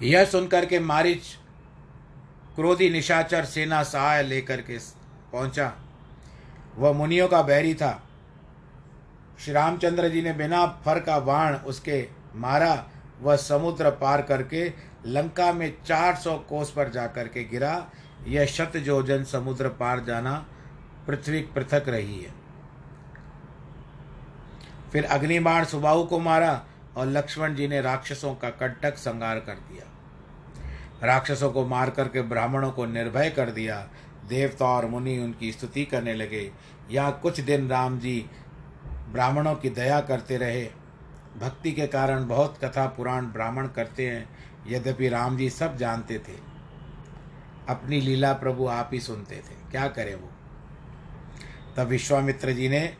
यह 0.02 0.26
सुनकर 0.26 0.66
के 0.66 0.80
मारिच 0.80 1.22
क्रोधी 2.56 2.90
निशाचर 2.90 3.46
सेना 3.46 3.84
सहाय 3.84 4.24
लेकर 4.24 4.62
के 4.62 4.78
पहुँचा। 5.32 5.76
वह 6.76 6.94
मुनियों 6.94 7.28
का 7.28 7.42
बैरी 7.42 7.74
था। 7.76 8.05
श्री 9.40 9.54
रामचंद्र 9.54 10.10
जी 10.10 10.22
ने 10.22 10.34
बिना 10.34 10.66
फर 10.86 11.00
का 11.00 11.20
बाण 11.20 11.56
उसके 11.56 12.08
मारा, 12.36 12.86
वह 13.22 13.36
समुद्र 13.36 13.90
पार 13.90 14.22
करके 14.22 14.74
लंका 15.06 15.54
में 15.54 15.78
400 15.86 16.38
कोस 16.38 16.72
पर 16.72 16.90
जाकर 16.90 17.28
के 17.28 17.44
गिरा। 17.44 17.88
यह 18.28 18.46
शत 18.46 18.78
जोजन 18.78 19.24
समुद्र 19.24 19.70
पार 19.70 20.00
जाना 20.00 20.46
पृथ्वी 21.08 21.42
पृथक 21.42 21.84
रही 21.88 22.22
है। 22.22 22.34
फिर 24.92 25.06
अग्निबाण 25.06 25.66
सुबाहु 25.66 26.04
को 26.04 26.20
मारा 26.20 26.66
और 26.98 27.08
लक्ष्मण 27.08 27.56
जी 27.56 27.68
ने 27.68 27.82
राक्षसों 27.82 28.36
का 28.36 28.50
कंटक 28.50 28.98
संगार 28.98 29.40
कर 29.40 29.54
दिया। 29.54 29.92
राक्षसों 31.04 31.52
को 31.52 31.66
मार 31.66 31.90
करके 31.90 32.22
ब्राह्मणों 32.22 32.72
को 32.72 32.86
निर्भय 32.86 33.30
कर 33.30 33.50
दिया। 33.50 33.88
देवता 34.30 34.66
और 34.66 34.86
मुनि 34.86 35.18
उनकी 35.18 35.52
स्तुति 35.52 35.86
करने 35.86 36.14
लगे। 36.14 36.52
या 36.92 37.12
कुछ 37.12 37.40
दिन 37.40 37.70
राम 37.70 38.00
जी 38.00 38.26
ब्राह्मणों 39.16 39.56
की 39.56 39.70
दया 39.70 40.02
करते 40.02 40.38
रहे। 40.38 40.70
भक्ति 41.40 41.72
के 41.72 41.88
कारण 41.88 42.28
बहुत 42.28 42.58
कथा 42.64 42.86
पुराण 42.86 43.26
ब्राह्मण 43.26 43.68
करते 43.68 44.10
हैं, 44.10 44.30
यद्यपि 44.68 45.10
राम 45.10 45.38
जी 45.38 45.50
सब 45.50 45.78
जानते 45.78 46.20
थे। 46.20 46.34
अपनी 47.70 48.02
लीला 48.02 48.34
प्रभु 48.34 48.68
आप 48.68 48.90
ही 48.94 49.00
सुनते 49.00 49.36
थे। 49.36 49.72
क्या 49.72 49.88
करें 49.88 50.16
वो? 50.16 50.30
तब 51.78 51.88
विश्वामित्र 51.88 52.52
जी 52.52 52.70
ने 52.70 52.98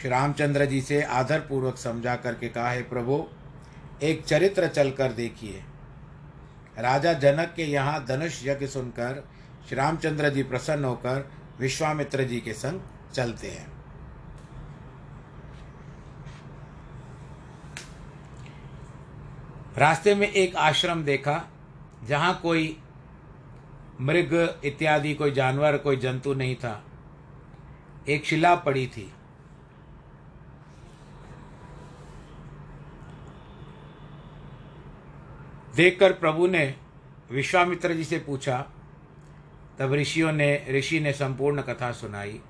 श्री 0.00 0.10
रामचंद्र 0.10 0.64
जी 0.64 0.80
से 0.80 1.02
आदरपूर्वक 1.02 1.76
समझा 1.76 2.16
करके 2.16 2.48
कहा, 2.48 2.70
है 2.70 2.82
प्रभु, 2.82 3.28
एक 4.02 4.24
चरित्र 4.24 4.68
चलकर 4.68 5.12
देखिए। 5.12 5.64
राजा 6.78 7.12
जनक 7.12 7.52
के 7.56 7.64
यहाँ 7.64 8.04
धनुष 8.04 8.46
यज्ञ 8.46 8.66
सुनकर 8.66 9.28
श्री 9.68 9.76
रामचंद्र 9.76 10.28
जी 10.28 10.42
प्रसन्न 10.42 10.84
होकर 10.84 11.30
विश्वामित्र 11.60 12.24
जी 12.24 12.40
के 12.40 12.52
संग 12.52 12.80
चलते 13.14 13.48
हैं। 13.48 13.81
रास्ते 19.78 20.14
में 20.14 20.28
एक 20.28 20.56
आश्रम 20.56 21.04
देखा, 21.04 21.42
जहाँ 22.04 22.40
कोई 22.42 22.76
मृग 24.00 24.60
इत्यादि, 24.64 25.14
कोई 25.14 25.30
जानवर, 25.30 25.76
कोई 25.76 25.96
जंतु 25.96 26.34
नहीं 26.34 26.56
था। 26.56 26.84
एक 28.08 28.24
शिला 28.24 28.54
पड़ी 28.54 28.86
थी। 28.86 29.12
देखकर 35.76 36.12
प्रभु 36.12 36.46
ने 36.46 36.74
विश्वामित्र 37.30 37.94
जी 37.94 38.04
से 38.04 38.18
पूछा, 38.18 38.66
तब 39.78 39.92
ऋषियों 39.92 40.32
ने, 40.32 40.66
ऋषि 40.70 41.00
ने 41.00 41.12
संपूर्ण 41.12 41.62
कथा 41.62 41.92
सुनाई। 41.92 42.40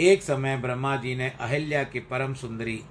एक 0.00 0.22
समय 0.22 0.56
ब्रह्मा 0.56 0.96
जी 0.96 1.14
ने 1.14 1.30
अहिल्या 1.40 1.84
की 1.84 2.00
परम 2.00 2.34
सुंदरी 2.34 2.82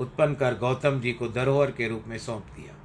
उत्पन्न 0.00 0.34
कर 0.34 0.54
गौतम 0.54 1.00
जी 1.00 1.12
को 1.12 1.28
धरोहर 1.28 1.70
के 1.70 1.88
रूप 1.88 2.04
में 2.06 2.18
सौंप 2.18 2.46
दिया। 2.56 2.75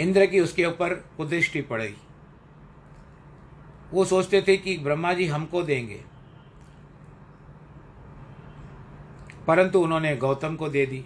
इंद्र 0.00 0.26
की 0.26 0.40
उसके 0.40 0.64
ऊपर 0.64 0.94
कुदृष्टि 0.94 1.60
पड़ी। 1.60 1.94
वो 3.92 4.04
सोचते 4.04 4.44
थे 4.48 4.56
कि 4.56 4.78
ब्रह्मा 4.78 5.12
जी 5.12 5.26
हमको 5.26 5.62
देंगे। 5.62 6.04
परंतु 9.46 9.80
उन्होंने 9.80 10.16
गौतम 10.16 10.56
को 10.56 10.68
दे 10.68 10.86
दी। 10.86 11.04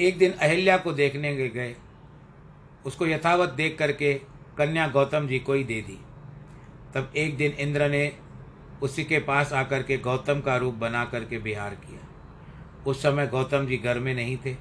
एक 0.00 0.18
दिन 0.18 0.32
अहिल्या 0.32 0.76
को 0.78 0.92
देखने 0.92 1.48
गए। 1.48 1.76
उसको 2.86 3.06
यथावत 3.06 3.48
देख 3.48 3.78
करके 3.78 4.14
कन्या 4.58 4.88
गौतम 4.88 5.26
जी 5.28 5.38
को 5.38 5.52
ही 5.52 5.64
दे 5.64 5.80
दी। 5.80 5.98
तब 6.94 7.12
एक 7.16 7.36
दिन 7.36 7.52
इंद्र 7.52 7.88
ने 7.88 8.18
उसी 8.82 9.04
के 9.04 9.18
पास 9.18 9.52
आकर 9.52 9.82
के 9.82 9.98
गौतम 9.98 10.40
का 10.40 10.56
रूप 10.56 10.74
बना 10.74 11.04
करके 11.04 11.38
बिहार 11.38 11.74
किया। 11.74 12.08
उस 12.86 13.02
समय 13.02 13.26
गौतम 13.26 13.66
जी 13.66 13.76
घर 13.76 13.98
में 13.98 14.14
नहीं 14.14 14.36
थे। 14.36 14.56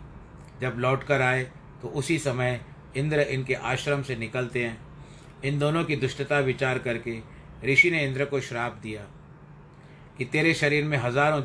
जब 0.61 0.73
लौट 0.77 1.03
कर 1.03 1.21
आए 1.21 1.43
तो 1.81 1.87
उसी 1.87 2.19
समय 2.19 2.61
इंद्र 2.97 3.19
इनके 3.21 3.53
आश्रम 3.53 4.01
से 4.03 4.15
निकलते 4.15 4.65
हैं। 4.65 4.77
इन 5.43 5.59
दोनों 5.59 5.83
की 5.83 5.95
दुष्टता 5.95 6.39
विचार 6.41 6.79
करके 6.79 7.19
ऋषि 7.65 7.91
ने 7.91 8.03
इंद्र 8.05 8.25
को 8.25 8.39
श्राप 8.41 8.79
दिया 8.83 9.05
कि 10.17 10.25
तेरे 10.25 10.53
शरीर 10.53 10.85
में 10.85 10.97
हज़ारों 10.97 11.41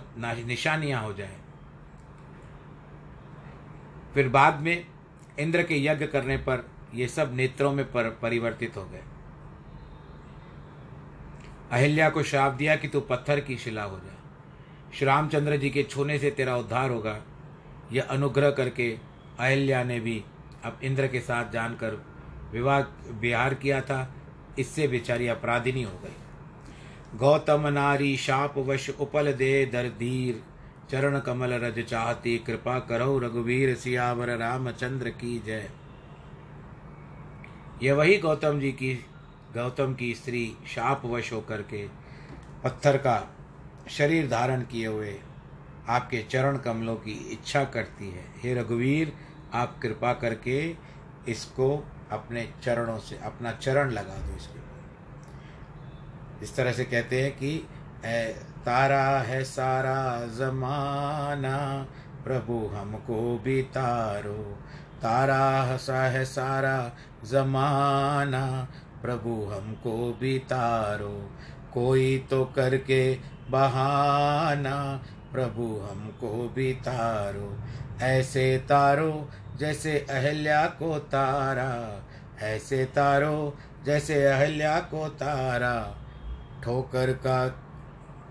निशानियाँ 0.46 1.02
हो 1.02 1.12
जाए। 1.12 1.36
फिर 4.14 4.28
बाद 4.30 4.60
में 4.60 4.84
इंद्र 5.40 5.62
के 5.62 5.84
यज्ञ 5.84 6.06
करने 6.06 6.36
पर 6.38 6.64
ये 6.94 7.08
सब 7.08 7.34
नेत्रों 7.34 7.72
में 7.72 7.84
पर 7.92 8.08
परिवर्तित 8.22 8.76
हो 8.76 8.84
गए। 8.84 9.02
अहिल्या 11.72 12.08
को 12.10 12.22
श्राप 12.22 12.52
दिया 12.52 12.76
कि 12.76 12.88
तू 12.88 13.00
पत्थर 13.00 13.40
की 13.40 13.56
शिला 13.58 13.82
हो 13.82 13.98
जाए 13.98 14.10
श्री 14.92 15.06
रामचंद्र 15.06 15.56
जी 15.56 15.70
के 15.70 15.82
छूने 15.82 16.18
से 16.18 16.30
तेरा 16.30 16.56
उद्धार 16.56 16.90
होगा। 16.90 17.16
यह 17.92 18.02
अनुग्रह 18.10 18.50
करके 18.50 18.90
अहिल्या 19.40 19.82
ने 19.84 19.98
भी 20.00 20.22
अब 20.64 20.78
इंद्र 20.82 21.06
के 21.06 21.20
साथ 21.20 21.52
जानकर 21.52 22.02
विवाह 22.52 22.80
विहार 23.20 23.54
किया 23.54 23.80
था, 23.80 24.14
इससे 24.58 24.86
बेचारी 24.88 25.26
अपराधिनी 25.28 25.82
हो 25.82 25.98
गई। 26.04 27.18
गौतम 27.18 27.66
नारी 27.68 28.16
शाप 28.16 28.58
वश 28.58 28.88
उपल 28.90 29.32
दे 29.32 29.64
दर 29.66 29.88
धीर 29.98 30.42
चरण 30.90 31.18
कमल 31.20 31.52
रज 31.62 31.78
चाहती 31.80 32.36
कृपा 32.38 32.78
करो 32.80 33.18
रघुवीर 33.18 33.74
सियावर 33.76 34.36
रामचंद्र 34.38 35.10
की 35.10 35.38
जय। 35.46 35.70
यह 37.82 37.94
वही 37.94 38.16
गौतम 38.18 38.60
जी 38.60 38.72
की, 38.72 38.94
गौतम 39.54 39.94
की 39.94 40.14
स्त्री 40.14 40.44
शाप 40.66 41.02
वश 41.06 41.32
होकर 41.32 41.62
के 41.64 41.86
पत्थर 42.64 42.96
का 42.96 43.18
शरीर 43.90 44.28
धारण 44.28 44.62
किए 44.62 44.86
हुए 44.86 45.14
आपके 45.88 46.22
चरण 46.22 46.56
कमलों 46.58 46.94
की 46.96 47.12
इच्छा 47.32 47.64
करती 47.66 48.10
है। 48.10 48.24
हे 48.36 48.54
रघुवीर 48.54 49.12
आप 49.54 49.78
कृपा 49.82 50.12
करके 50.12 50.58
इसको 51.28 51.68
अपने 52.12 52.48
चरणों 52.64 52.98
से 52.98 53.18
अपना 53.24 53.52
चरण 53.52 53.90
लगा 53.90 54.16
दो 54.16 54.36
इसके 54.36 54.60
इस 56.42 56.56
तरह 56.56 56.72
से 56.72 56.84
कहते 56.84 57.22
हैं 57.22 57.32
कि 57.32 57.68
ए, 58.04 58.22
तारा 58.64 59.04
है 59.18 59.44
सारा 59.44 60.26
जमाना 60.26 61.86
प्रभु 62.24 62.58
हमको 62.66 63.38
भी 63.38 63.62
तारो। 63.62 64.58
तारा 65.02 65.62
हसा 65.62 66.02
है 66.02 66.24
सारा 66.24 66.92
जमाना 67.24 68.68
प्रभु 69.02 69.34
हमको 69.44 70.12
भी 70.20 70.38
तारो। 70.38 71.30
कोई 71.74 72.18
तो 72.30 72.44
करके 72.44 73.14
बहाना 73.50 75.02
प्रभु 75.32 75.66
हमको 75.90 76.48
भी 76.48 76.72
तारो। 76.72 77.56
ऐसे 78.02 78.58
तारो 78.58 79.28
जैसे 79.62 79.98
अहल्या 80.10 80.66
को 80.66 80.98
तारा, 80.98 82.02
ऐसे 82.46 82.84
तारो 82.84 83.56
जैसे 83.86 84.24
अहल्या 84.24 84.80
को 84.80 85.08
तारा। 85.08 85.96
ठोकर 86.62 87.12
का 87.12 87.48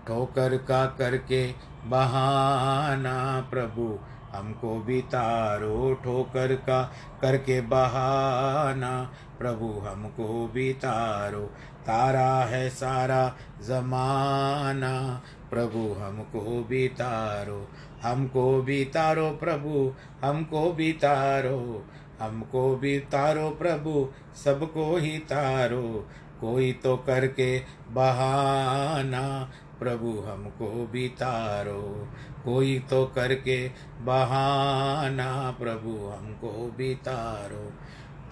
ठोकर 0.06 0.56
का 0.56 0.86
करके 0.86 1.54
बहाना 1.84 3.48
प्रभु, 3.50 3.98
हमको 4.32 4.80
भी 4.80 5.00
तारो 5.02 5.94
ठोकर 5.94 6.54
का 6.54 6.92
करके 7.22 7.60
बहाना 7.60 9.12
प्रभु, 9.38 9.82
हमको 9.88 10.50
भी 10.54 10.72
तारो। 10.72 11.50
तारा 11.86 12.44
है 12.44 12.70
सारा 12.70 13.36
जमाना 13.62 15.22
प्रभु, 15.50 15.96
हमको 16.00 16.64
भी 16.68 16.88
तारो। 16.88 17.68
हमको 18.02 18.62
भी 18.62 18.84
तारो 18.84 19.30
प्रभु, 19.30 19.94
हमको 20.24 20.72
भी 20.72 20.92
तारो, 20.92 21.86
हमको 22.20 22.76
भी 22.76 22.98
तारो 22.98 23.50
प्रभु, 23.50 24.08
सबको 24.44 24.96
ही 24.96 25.18
तारो। 25.18 26.08
कोई 26.40 26.72
तो 26.72 26.96
करके 26.96 27.62
बहाना, 27.88 29.52
प्रभु 29.78 30.20
हमको 30.20 30.86
भी 30.86 31.08
तारो। 31.08 32.08
कोई 32.44 32.78
तो 32.78 33.06
करके 33.06 33.70
बहाना, 34.00 35.56
प्रभु 35.60 36.06
हमको 36.06 36.74
भी 36.76 36.94
तारो। 36.94 37.72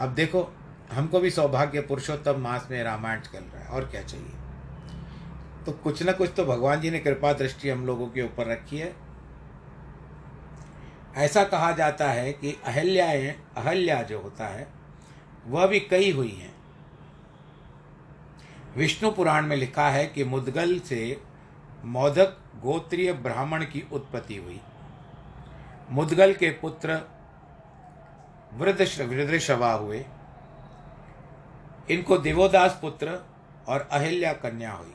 अब 0.01 0.15
देखो, 0.15 0.53
हमको 0.93 1.21
भी 1.21 1.31
सौभाग्य 1.31 1.81
पुरुषोत्तम 1.81 2.41
मास 2.41 2.69
में 2.71 2.85
रामायण 2.85 3.21
चल 3.21 3.39
रहा 3.39 3.63
है, 3.63 3.69
और 3.69 3.85
क्या 3.85 4.03
चाहिए? 4.03 4.33
तो 5.67 5.73
कुछ 5.73 6.03
ना 6.03 6.13
कुछ 6.13 6.31
तो 6.37 6.45
भगवान 6.45 6.81
जी 6.81 6.91
ने 6.91 6.99
कृपा 6.99 7.33
दृष्टि 7.33 7.71
हम 7.71 7.87
लोगों 7.87 8.07
के 8.07 8.23
ऊपर 8.23 8.47
रखी 8.47 8.79
है। 8.79 9.10
ऐसा 11.17 11.45
कहा 11.45 11.73
जाता 11.73 12.11
है 12.11 12.33
कि 12.33 12.61
अहल्याएँ, 12.65 13.43
अहल्या 13.57 14.03
जो 14.03 14.21
होता 14.21 14.47
है, 14.47 14.69
वह 15.47 15.67
भी 15.67 15.81
कई 15.81 16.13
हुई 16.13 16.33
हैं। 16.33 16.55
विष्णु 18.77 19.11
पुराण 19.11 19.47
में 19.47 19.57
लिखा 19.57 19.89
है 19.89 20.07
कि 20.07 20.25
मुदगल 20.25 20.79
से 20.79 21.23
मोदक 21.85 22.39
गोत्रीय 22.63 23.13
ब्राह्मण 23.13 23.65
की 23.65 23.89
उत्पत्ति 23.93 24.37
हुई। 24.37 24.61
मुदगल 25.91 26.33
के 26.33 26.51
पुत्र 26.51 27.01
वृद्ध 28.53 28.83
हुए। 29.73 30.05
इनको 31.91 32.19
देवोदास 32.19 32.79
पुत्र 32.83 33.27
और 33.69 33.89
अहिल्या 33.93 34.33
कन्या 34.33 34.73
हुई। 34.73 34.95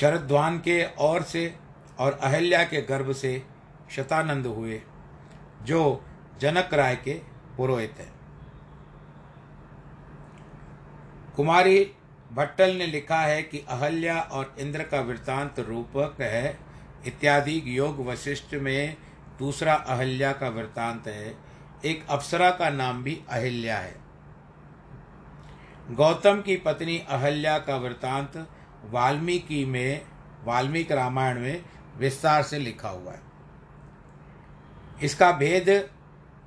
शरद्वान 0.00 0.58
के 0.58 0.84
और 0.84 1.22
से 1.22 1.56
और 1.98 2.12
अहिल्या 2.12 2.64
के 2.64 2.82
गर्भ 2.82 3.12
से 3.12 3.57
शतानंद 3.90 4.46
हुए, 4.46 4.82
जो 5.62 6.04
जनक 6.40 6.74
राय 6.74 6.96
के 6.96 7.14
पुरोहित 7.56 7.94
हैं। 7.98 8.12
कुमारी 11.36 11.92
भट्टल 12.32 12.70
ने 12.70 12.86
लिखा 12.86 13.20
है 13.20 13.42
कि 13.42 13.58
अहल्या 13.58 14.20
और 14.20 14.56
इंद्र 14.58 14.82
का 14.82 15.00
वृत्तांत 15.00 15.60
रूपक 15.60 16.16
है, 16.20 16.58
इत्यादि 17.06 17.62
योग 17.64 18.06
वशिष्ठ 18.06 18.54
में 18.54 18.96
दूसरा 19.38 19.74
अहल्या 19.74 20.32
का 20.32 20.48
वृत्तांत 20.48 21.06
है। 21.06 21.38
एक 21.84 22.06
अप्सरा 22.08 22.50
का 22.50 22.70
नाम 22.70 23.02
भी 23.02 23.22
अहिल्या 23.30 23.78
है। 23.78 23.96
गौतम 25.90 26.40
की 26.40 26.56
पत्नी 26.56 26.98
अहल्या 26.98 27.58
का 27.58 27.76
वृत्तांत 27.76 28.48
वाल्मीकि 28.84 29.64
में, 29.64 30.06
वाल्मीकि 30.44 30.94
रामायण 30.94 31.40
में 31.40 31.64
विस्तार 31.96 32.42
से 32.42 32.58
लिखा 32.58 32.88
हुआ 32.88 33.12
है। 33.12 33.27
इसका 35.02 35.32
भेद 35.32 35.90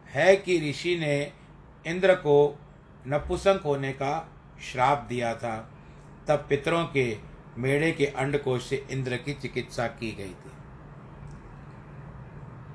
है 0.07 0.35
कि 0.35 0.69
ऋषि 0.69 0.97
ने 0.99 1.33
इंद्र 1.87 2.15
को 2.15 2.59
नपुसंक 3.07 3.61
होने 3.61 3.91
का 3.91 4.29
श्राप 4.71 5.05
दिया 5.09 5.35
था। 5.35 5.71
तब 6.27 6.45
पितरों 6.49 6.85
के 6.85 7.17
मेढ़े 7.57 7.91
के 7.91 8.05
अंडकोश 8.05 8.65
से 8.65 8.87
इंद्र 8.91 9.17
की 9.17 9.33
चिकित्सा 9.33 9.87
की 9.87 10.11
गई 10.11 10.29
थी। 10.29 10.51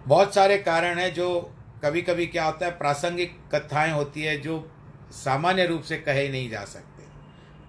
बहुत 0.06 0.34
सारे 0.34 0.58
कारण 0.58 0.98
हैं 0.98 1.14
जो 1.14 1.52
कभी 1.84 2.02
कभी 2.02 2.26
क्या 2.26 2.44
होता 2.44 2.66
है, 2.66 2.78
प्रासंगिक 2.78 3.38
कथाएँ 3.54 3.92
होती 3.92 4.22
है 4.22 4.36
जो 4.36 4.70
सामान्य 5.10 5.66
रूप 5.66 5.82
से 5.82 5.96
कहे 5.96 6.28
नहीं 6.28 6.50
जा 6.50 6.64
सकते। 6.64 7.02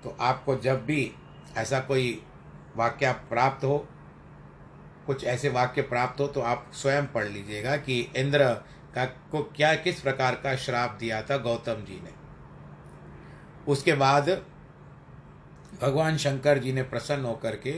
तो 0.04 0.18
आपको 0.20 0.56
जब 0.56 0.86
भी 0.86 1.12
ऐसा 1.58 1.80
कोई 1.80 2.24
वाक्य 2.76 3.12
प्राप्त 3.12 3.66
हो 3.66 3.88
कुछ 5.08 5.24
ऐसे 5.26 5.50
वाक्य 5.50 5.82
प्राप्त 5.84 6.20
हो 6.20 6.28
तो 6.28 6.42
आप 6.42 6.72
स्वयं 6.74 7.06
पढ़ 7.06 7.28
लीजिएगा 7.28 7.76
कि 7.78 8.00
इंद्र 8.16 8.48
का 8.96 9.06
को 9.06 9.42
क्या, 9.56 9.74
किस 9.76 10.02
प्रकार 10.02 10.36
का 10.36 10.56
श्राप 10.56 10.98
दिया 11.00 11.22
था 11.22 11.38
गौतम 11.38 11.84
जी 11.84 12.00
ने। 12.04 12.14
उसके 13.68 13.94
बाद 13.94 14.30
भगवान 15.82 16.18
शंकर 16.18 16.58
जी 16.58 16.72
ने 16.74 16.84
प्रसन्न 16.84 17.26
होकर 17.26 17.56
के 17.58 17.76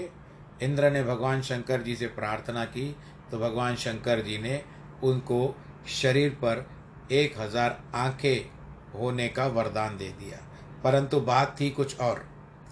इंद्र 0.62 0.92
ने 0.92 1.04
भगवान 1.04 1.42
शंकर 1.42 1.82
जी 1.82 1.96
से 1.96 2.08
प्रार्थना 2.10 2.66
की 2.66 2.96
तो 3.32 3.40
भगवान 3.40 3.76
शंकर 3.76 4.22
जी 4.22 4.38
ने 4.38 4.62
उनको 5.04 5.56
शरीर 5.92 6.30
पर 6.44 6.66
एक 7.12 7.40
हज़ार 7.40 7.80
आँखें 7.96 9.00
होने 9.00 9.28
का 9.28 9.48
वरदान 9.48 9.98
दे 9.98 10.10
दिया। 10.20 10.38
परंतु 10.84 11.20
बात 11.22 11.56
थी 11.60 11.70
कुछ 11.70 12.00
और। 12.00 12.29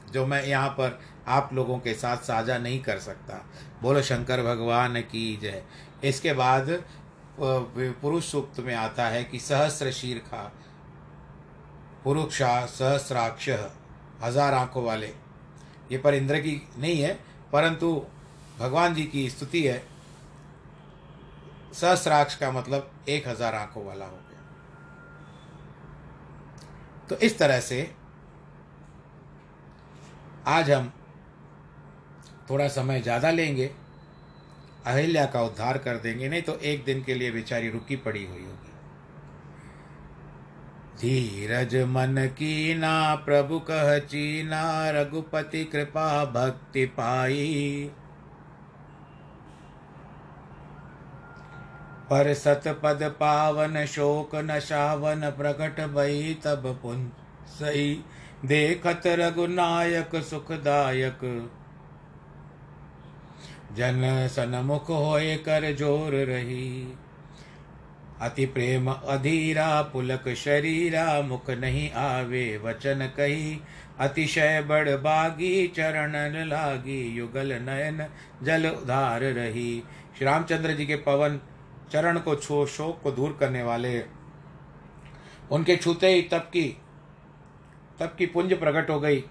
जो 0.07 0.25
मैं 0.25 0.43
यहाँ 0.43 0.69
पर 0.69 0.99
आप 1.27 1.49
लोगों 1.53 1.77
के 1.79 1.93
साथ 1.93 2.17
साझा 2.17 2.57
नहीं 2.57 2.79
कर 2.81 2.99
सकता। 2.99 3.43
बोलो, 3.81 4.01
शंकर 4.01 4.43
भगवान 4.43 5.01
की 5.01 5.35
जय। 5.41 5.63
इसके 6.03 6.33
बाद 6.33 6.69
पुरुष 7.39 8.31
सूक्त 8.31 8.59
में 8.59 8.73
आता 8.75 9.07
है 9.07 9.23
कि 9.23 9.39
सहस्र 9.39 9.91
शीर 9.91 10.17
खा। 10.21 10.51
पुरुषा 12.03 12.65
सहस्राक्ष, 12.67 13.49
हज़ार 14.21 14.53
आँखों 14.53 14.83
वाले। 14.83 15.07
ये 15.91 15.97
पर 15.97 16.13
इंद्र 16.13 16.39
की 16.39 16.61
नहीं 16.77 17.01
है, 17.01 17.13
परंतु 17.53 18.05
भगवान 18.59 18.93
जी 18.93 19.03
की 19.05 19.29
स्तुति 19.29 19.63
है। 19.63 19.83
सहस्राक्ष 21.73 22.35
का 22.35 22.51
मतलब 22.51 22.91
एक 23.09 23.27
हज़ार 23.27 23.55
आँखों 23.55 23.85
वाला 23.85 24.05
हो 24.05 24.11
गया। 24.11 24.41
तो 27.09 27.15
इस 27.17 27.37
तरह 27.39 27.59
से 27.59 27.81
आज 30.47 30.71
हम 30.71 30.91
थोड़ा 32.49 32.67
समय 32.67 33.01
ज़्यादा 33.01 33.29
लेंगे, 33.31 33.65
अहिल्या 34.85 35.25
का 35.25 35.41
उद्धार 35.41 35.77
कर 35.77 35.97
देंगे, 35.97 36.29
नहीं 36.29 36.41
तो 36.41 36.55
एक 36.55 36.83
दिन 36.85 37.03
के 37.03 37.13
लिए 37.13 37.31
बेचारी 37.31 37.69
रुकी 37.69 37.95
पड़ी 37.95 38.25
हुई 38.25 38.43
होगी। 38.43 38.65
धीरज 40.99 41.75
मन 41.87 42.15
की 42.27 42.75
ना, 42.75 43.15
प्रभु 43.15 43.59
कह 43.59 43.97
चीना, 43.99 44.89
रघुपति 44.91 45.63
कृपा 45.63 46.25
भक्ति 46.25 46.85
पाई। 46.85 47.91
पर 52.09 52.33
सतपद 52.33 53.03
पावन 53.19 53.85
शोक 53.85 54.35
नशावन 54.35 55.29
प्रकट 55.29 55.79
भई 55.87 56.33
तब 56.43 56.79
पुन 56.81 57.11
सही। 57.49 57.93
देखत 58.45 59.01
रघुनायक 59.07 60.15
सुखदायक। 60.23 61.19
जन 63.75 64.27
सनमुख 64.31 64.89
होए 64.89 65.35
कर 65.37 65.71
ज़ोर 65.75 66.13
रही। 66.25 66.93
अति 68.21 68.45
प्रेम 68.45 68.91
अधीरा 68.91 69.81
पुलक 69.83 70.29
शरीरा, 70.35 71.21
मुख 71.21 71.49
नहीं 71.49 71.89
आवे 71.91 72.45
वचन 72.57 73.05
कही। 73.17 73.59
अतिशय 73.99 74.61
बड़ 74.61 74.89
बागी 74.89 75.67
चरण 75.67 76.15
लागी, 76.47 77.01
युगल 77.17 77.53
नयन 77.61 78.05
जल 78.43 78.67
उधार 78.67 79.21
रही। 79.21 79.83
श्री 80.17 80.25
रामचंद्र 80.25 80.73
जी 80.73 80.85
के 80.85 80.95
पवन 80.95 81.39
चरण 81.91 82.19
को 82.19 82.35
छो, 82.35 82.65
शोक 82.65 83.01
को 83.03 83.11
दूर 83.11 83.37
करने 83.39 83.63
वाले, 83.63 84.03
उनके 85.51 85.75
छूते 85.75 86.07
ही 86.07 86.21
तब 86.21 86.49
की 86.53 86.75
तब 87.99 88.15
की 88.17 88.25
पुंज 88.25 88.53
प्रकट 88.59 88.89
हो 88.89 88.99
गई। 88.99 89.23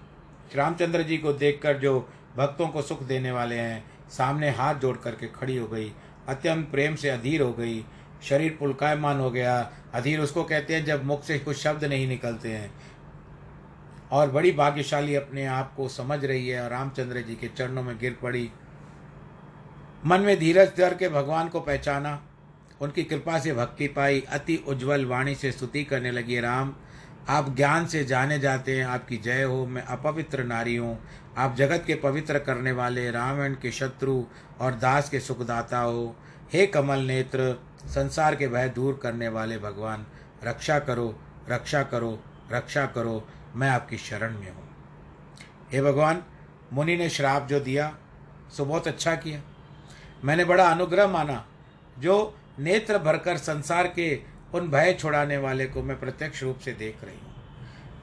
रामचंद्र 0.55 1.03
जी 1.03 1.17
को 1.17 1.33
देखकर 1.33 1.77
जो 1.77 2.09
भक्तों 2.37 2.67
को 2.67 2.81
सुख 2.81 3.03
देने 3.03 3.31
वाले 3.31 3.55
हैं, 3.55 4.09
सामने 4.09 4.49
हाथ 4.49 4.75
जोड़ 4.75 4.97
करके 4.97 5.27
खड़ी 5.27 5.57
हो 5.57 5.67
गई। 5.67 5.93
अत्यंत 6.27 6.71
प्रेम 6.71 6.95
से 6.95 7.09
अधीर 7.09 7.41
हो 7.41 7.53
गई। 7.53 7.85
शरीर 8.23 8.57
पुलकायमान 8.59 9.19
हो 9.19 9.31
गया। 9.31 9.71
अधीर 9.93 10.19
उसको 10.19 10.43
कहते 10.43 10.75
हैं, 10.75 10.85
जब 10.85 11.05
मुख 11.05 11.23
से 11.23 11.39
कुछ 11.39 11.57
शब्द 11.57 11.83
नहीं 11.83 12.07
निकलते 12.07 12.49
हैं। 12.49 12.71
और 14.11 14.31
बड़ी 14.31 14.51
भाग्यशाली 14.51 15.15
अपने 15.15 15.45
आप 15.45 15.73
को 15.75 15.89
समझ 15.89 16.25
रही 16.25 16.47
है 16.47 16.63
और 16.63 16.69
रामचंद्र 16.69 17.21
जी 17.21 17.35
के 17.35 17.47
चरणों 17.47 17.83
में 17.83 17.99
गिर 17.99 18.17
पड़ी। 18.21 18.51
मन 20.05 20.19
में 20.19 20.39
धीरज 20.39 20.71
धर 20.77 20.93
के 20.93 21.09
भगवान 21.09 21.47
को 21.47 21.59
पहचाना। 21.59 22.23
उनकी 22.81 23.03
कृपा 23.03 23.39
से 23.39 23.53
भक्ति 23.53 23.87
पाई। 23.87 24.21
अति 24.21 24.63
उज्जवल 24.67 25.05
वाणी 25.05 25.35
से 25.35 25.51
स्तुति 25.51 25.83
करने 25.83 26.11
लगी 26.11 26.39
राम। 26.39 26.75
आप 27.29 27.55
ज्ञान 27.55 27.85
से 27.85 28.03
जाने 28.03 28.39
जाते 28.39 28.77
हैं, 28.77 28.85
आपकी 28.85 29.17
जय 29.17 29.43
हो, 29.43 29.65
मैं 29.65 29.81
अपवित्र 29.81 30.43
नारी 30.43 30.75
हूँ। 30.75 30.99
आप 31.37 31.55
जगत 31.55 31.83
के 31.87 31.95
पवित्र 31.95 32.39
करने 32.39 32.71
वाले, 32.71 33.11
रावण 33.11 33.53
के 33.53 33.71
शत्रु 33.71 34.23
और 34.61 34.75
दास 34.75 35.09
के 35.09 35.19
सुखदाता 35.19 35.79
हो। 35.79 36.15
हे 36.53 36.67
कमल 36.67 36.99
नेत्र, 36.99 37.63
संसार 37.85 38.35
के 38.35 38.47
भय 38.47 38.69
दूर 38.69 38.99
करने 39.03 39.27
वाले 39.27 39.57
भगवान, 39.57 40.05
रक्षा 40.43 40.79
करो 40.79 41.19
रक्षा 41.49 41.83
करो 41.83 42.19
रक्षा 42.51 42.85
करो, 42.85 43.27
मैं 43.55 43.69
आपकी 43.69 43.97
शरण 43.97 44.39
में 44.39 44.51
हूँ। 44.51 44.67
हे 45.71 45.81
भगवान, 45.81 46.23
मुनि 46.73 46.97
ने 46.97 47.09
श्राप 47.09 47.47
जो 47.47 47.59
दिया, 47.59 47.97
सो 48.57 48.65
बहुत 48.65 48.87
अच्छा 48.87 49.15
किया। 49.15 49.41
मैंने 50.25 50.45
बड़ा 50.45 50.71
अनुग्रह 50.71 51.07
माना, 51.07 51.45
जो 51.99 52.37
नेत्र 52.59 52.97
भरकर 52.97 53.37
संसार 53.37 53.87
के 53.87 54.36
उन 54.53 54.67
भय 54.67 54.93
छुड़ाने 54.93 55.37
वाले 55.37 55.65
को 55.65 55.83
मैं 55.83 55.99
प्रत्यक्ष 55.99 56.43
रूप 56.43 56.59
से 56.59 56.71
देख 56.71 57.03
रही 57.03 57.15
हूँ। 57.15 57.35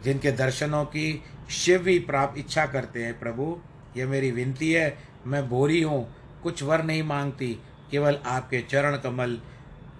जिनके 0.04 0.32
दर्शनों 0.32 0.84
की 0.84 1.22
शिव 1.50 1.82
भी 1.82 1.98
प्राप्त 1.98 2.38
इच्छा 2.38 2.66
करते 2.66 3.04
हैं, 3.04 3.18
प्रभु 3.18 3.58
ये 3.96 4.06
मेरी 4.06 4.30
विनती 4.30 4.72
है, 4.72 4.98
मैं 5.26 5.48
बोरी 5.48 5.82
हूँ, 5.82 6.16
कुछ 6.42 6.62
वर 6.62 6.82
नहीं 6.82 7.02
मांगती, 7.02 7.60
केवल 7.90 8.18
आपके 8.26 8.60
चरण 8.60 8.96
कमल 8.96 9.40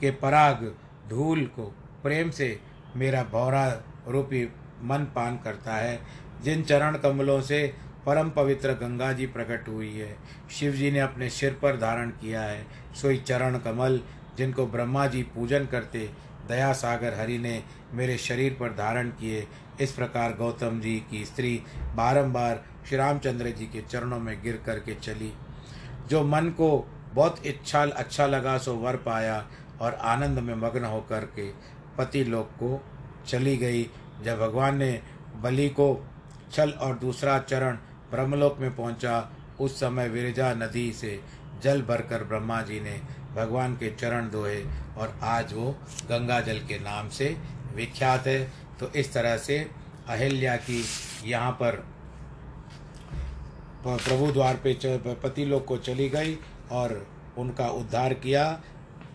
के 0.00 0.10
पराग, 0.10 0.74
धूल 1.08 1.44
को, 1.46 1.62
प्रेम 2.02 2.30
से 2.30 2.60
मेरा 2.96 3.22
भौरा 3.22 3.82
रूपी 4.08 4.44
मन 4.82 4.98
पान 4.98 5.36
करता 5.36 5.76
है। 5.76 6.00
जिन 6.42 6.62
चरण 6.62 6.96
कमलों 6.96 7.40
से 7.40 7.74
परम 8.06 8.30
पवित्र 8.30 8.72
गंगा 8.72 9.12
जी 9.12 9.26
प्रकट 9.26 9.68
हुई 9.68 9.92
है, 9.92 10.16
शिव 10.50 10.72
जी 10.72 10.90
ने 10.90 11.00
अपने 11.00 11.30
सिर 11.30 11.58
पर 11.62 11.76
धारण 11.76 12.10
किया 12.10 12.42
है। 12.42 12.66
सोई 13.02 13.18
चरण 13.18 13.58
कमल, 13.58 14.00
जिनको 14.36 14.66
ब्रह्मा 14.66 15.06
जी 15.06 15.22
पूजन 15.22 15.66
करते 15.66 16.10
दया 16.48 16.72
सागर 16.72 17.14
हरि 17.14 17.38
ने 17.38 17.62
मेरे 17.92 18.16
शरीर 18.18 18.56
पर 18.60 18.72
धारण 18.72 19.08
किए। 19.10 19.46
इस 19.80 19.92
प्रकार 19.92 20.32
गौतम 20.32 20.80
जी 20.80 20.96
की 21.10 21.24
स्त्री 21.24 21.62
बारंबार 21.94 22.62
श्री 22.88 22.96
रामचंद्र 22.96 23.50
जी 23.50 23.66
के 23.66 23.82
चरणों 23.82 24.18
में 24.18 24.42
गिर 24.42 24.60
करके 24.66 24.94
चली। 24.94 25.32
जो 26.10 26.22
मन 26.24 26.48
को 26.50 26.68
बहुत 27.14 27.46
इच्छा 27.46 27.82
अच्छा 27.82 28.26
लगा 28.26 28.56
सो 28.58 28.74
वर 28.74 28.96
पाया 28.96 29.44
और 29.80 29.94
आनंद 29.94 30.38
में 30.38 30.54
मग्न 30.54 30.84
होकर 30.84 31.24
के 31.36 31.50
पति 31.98 32.24
लोक 32.24 32.50
को 32.62 32.80
चली 33.26 33.56
गई। 33.56 33.82
जब 34.24 34.38
भगवान 34.40 34.76
ने 34.76 35.02
बलि 35.36 35.68
को 35.68 36.06
छल 36.52 36.70
और 36.70 36.98
दूसरा 36.98 37.38
चरण 37.38 37.76
ब्रह्मलोक 38.10 38.58
में 38.58 38.74
पहुँचा, 38.76 39.30
उस 39.60 39.80
समय 39.80 40.08
विरजा 40.08 40.52
नदी 40.54 40.92
से 40.92 41.20
जल 41.62 41.82
भरकर 41.82 42.24
ब्रह्मा 42.24 42.60
जी 42.62 42.80
ने 42.80 43.00
भगवान 43.36 43.74
के 43.74 43.90
चरण 43.90 44.28
धोए 44.30 44.62
और 44.98 45.18
आज 45.22 45.52
वो 45.52 45.70
गंगा 46.08 46.40
जल 46.40 46.58
के 46.58 46.78
नाम 46.78 47.08
से 47.08 47.36
विख्यात 47.76 48.26
है। 48.26 48.42
तो 48.80 48.90
इस 48.92 49.12
तरह 49.12 49.36
से 49.38 49.58
अहिल्या 50.08 50.56
की 50.56 50.84
यहाँ 51.24 51.50
पर 51.52 51.84
प्रभु 53.86 54.30
द्वार 54.32 54.56
पे 54.56 54.76
पति 55.14 55.44
लोग 55.44 55.64
को 55.64 55.76
चली 55.78 56.08
गई 56.08 56.38
और 56.72 57.06
उनका 57.38 57.68
उद्धार 57.70 58.14
किया। 58.14 58.44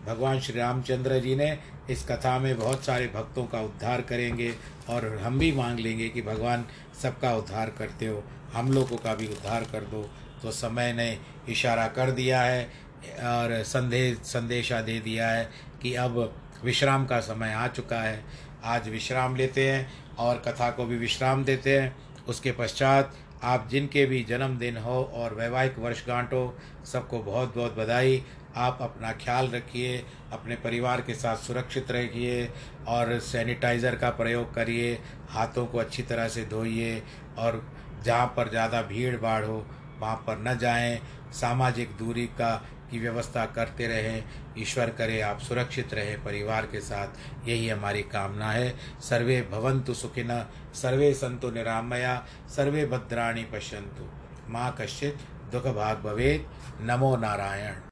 भगवान 0.06 0.40
श्री 0.40 0.58
रामचंद्र 0.58 1.18
जी 1.20 1.34
ने 1.36 1.58
इस 1.90 2.06
कथा 2.08 2.38
में 2.38 2.58
बहुत 2.58 2.84
सारे 2.84 3.06
भक्तों 3.06 3.44
का 3.44 3.60
उद्धार 3.60 4.00
करेंगे 4.00 4.52
और 4.88 5.06
हम 5.22 5.38
भी 5.38 5.50
मांग 5.52 5.78
लेंगे 5.78 6.08
कि 6.08 6.22
भगवान 6.22 6.64
सबका 7.02 7.34
उद्धार 7.34 7.70
करते 7.70 8.06
हो। 8.06 8.22
हम 8.52 8.72
लोगों 8.72 8.96
का 8.96 9.14
भी 9.14 9.26
उद्धार 9.28 9.64
कर 9.72 9.84
दो। 9.84 10.02
तो 10.42 10.50
समय 10.50 10.92
ने 10.92 11.18
इशारा 11.48 11.86
कर 11.88 12.10
दिया 12.10 12.40
है। 12.42 12.70
और 13.02 13.62
संदेश 13.64 14.18
संदेशा 14.24 14.80
दे 14.80 14.98
दिया 15.00 15.28
है 15.28 15.48
कि 15.82 15.94
अब 15.96 16.18
विश्राम 16.64 17.06
का 17.06 17.20
समय 17.20 17.52
आ 17.52 17.66
चुका 17.68 18.00
है। 18.00 18.22
आज 18.64 18.88
विश्राम 18.88 19.36
लेते 19.36 19.70
हैं 19.70 20.16
और 20.18 20.42
कथा 20.46 20.70
को 20.70 20.84
भी 20.86 20.96
विश्राम 20.98 21.44
देते 21.44 21.78
हैं। 21.78 21.94
उसके 22.28 22.52
पश्चात 22.52 23.14
आप 23.44 23.68
जिनके 23.70 24.04
भी 24.06 24.22
जन्मदिन 24.24 24.76
हो 24.76 25.02
और 25.04 25.34
वैवाहिक 25.34 25.78
वर्षगांठ 25.78 26.32
हो 26.32 26.54
सबको 26.84 27.18
बहुत 27.20 27.54
बहुत 27.56 27.76
बधाई। 27.76 28.22
आप 28.56 28.78
अपना 28.82 29.12
ख्याल 29.14 29.48
रखिए, 29.48 29.96
अपने 30.32 30.54
परिवार 30.56 31.00
के 31.00 31.14
साथ 31.14 31.36
सुरक्षित 31.36 31.90
रहिए 31.90 32.48
और 32.88 33.18
सैनिटाइज़र 33.20 33.94
का 33.96 34.10
प्रयोग 34.12 34.54
करिए, 34.54 34.98
हाथों 35.28 35.66
को 35.66 35.78
अच्छी 35.78 36.02
तरह 36.02 36.28
से 36.28 36.44
धोइए 36.44 37.02
और 37.38 37.62
जहाँ 38.04 38.26
पर 38.36 38.50
ज़्यादा 38.50 38.82
भीड़ 38.82 39.16
भाड़ 39.16 39.44
हो, 39.44 39.64
वहाँ 40.00 40.16
पर 40.26 40.38
न 40.40 40.56
जाएँ। 40.58 41.00
सामाजिक 41.32 41.96
दूरी 41.98 42.26
का 42.34 42.54
की 42.90 42.98
व्यवस्था 42.98 43.46
करते 43.46 43.86
रहें, 43.86 44.24
ईश्वर 44.58 44.90
करे, 44.90 45.20
आप 45.20 45.40
सुरक्षित 45.40 45.94
रहें, 45.94 46.24
परिवार 46.24 46.66
के 46.66 46.80
साथ, 46.80 47.08
यही 47.48 47.68
हमारी 47.68 48.02
कामना 48.02 48.50
है। 48.52 48.76
सर्वे 49.00 49.42
भवंतु 49.42 49.94
सुखिन, 49.94 50.46
सर्वे 50.74 51.14
संतु 51.14 51.50
निरामया, 51.50 52.26
सर्वे 52.56 52.86
भद्राणी 52.86 53.44
पश्यंतु 53.44 54.08
माँ 54.48 54.76
कश्चित 54.80 55.18
दुख 55.52 55.66
भाग 55.66 55.96
भवेद 55.98 56.50
नमो 56.80 57.16
नारायण। 57.16 57.80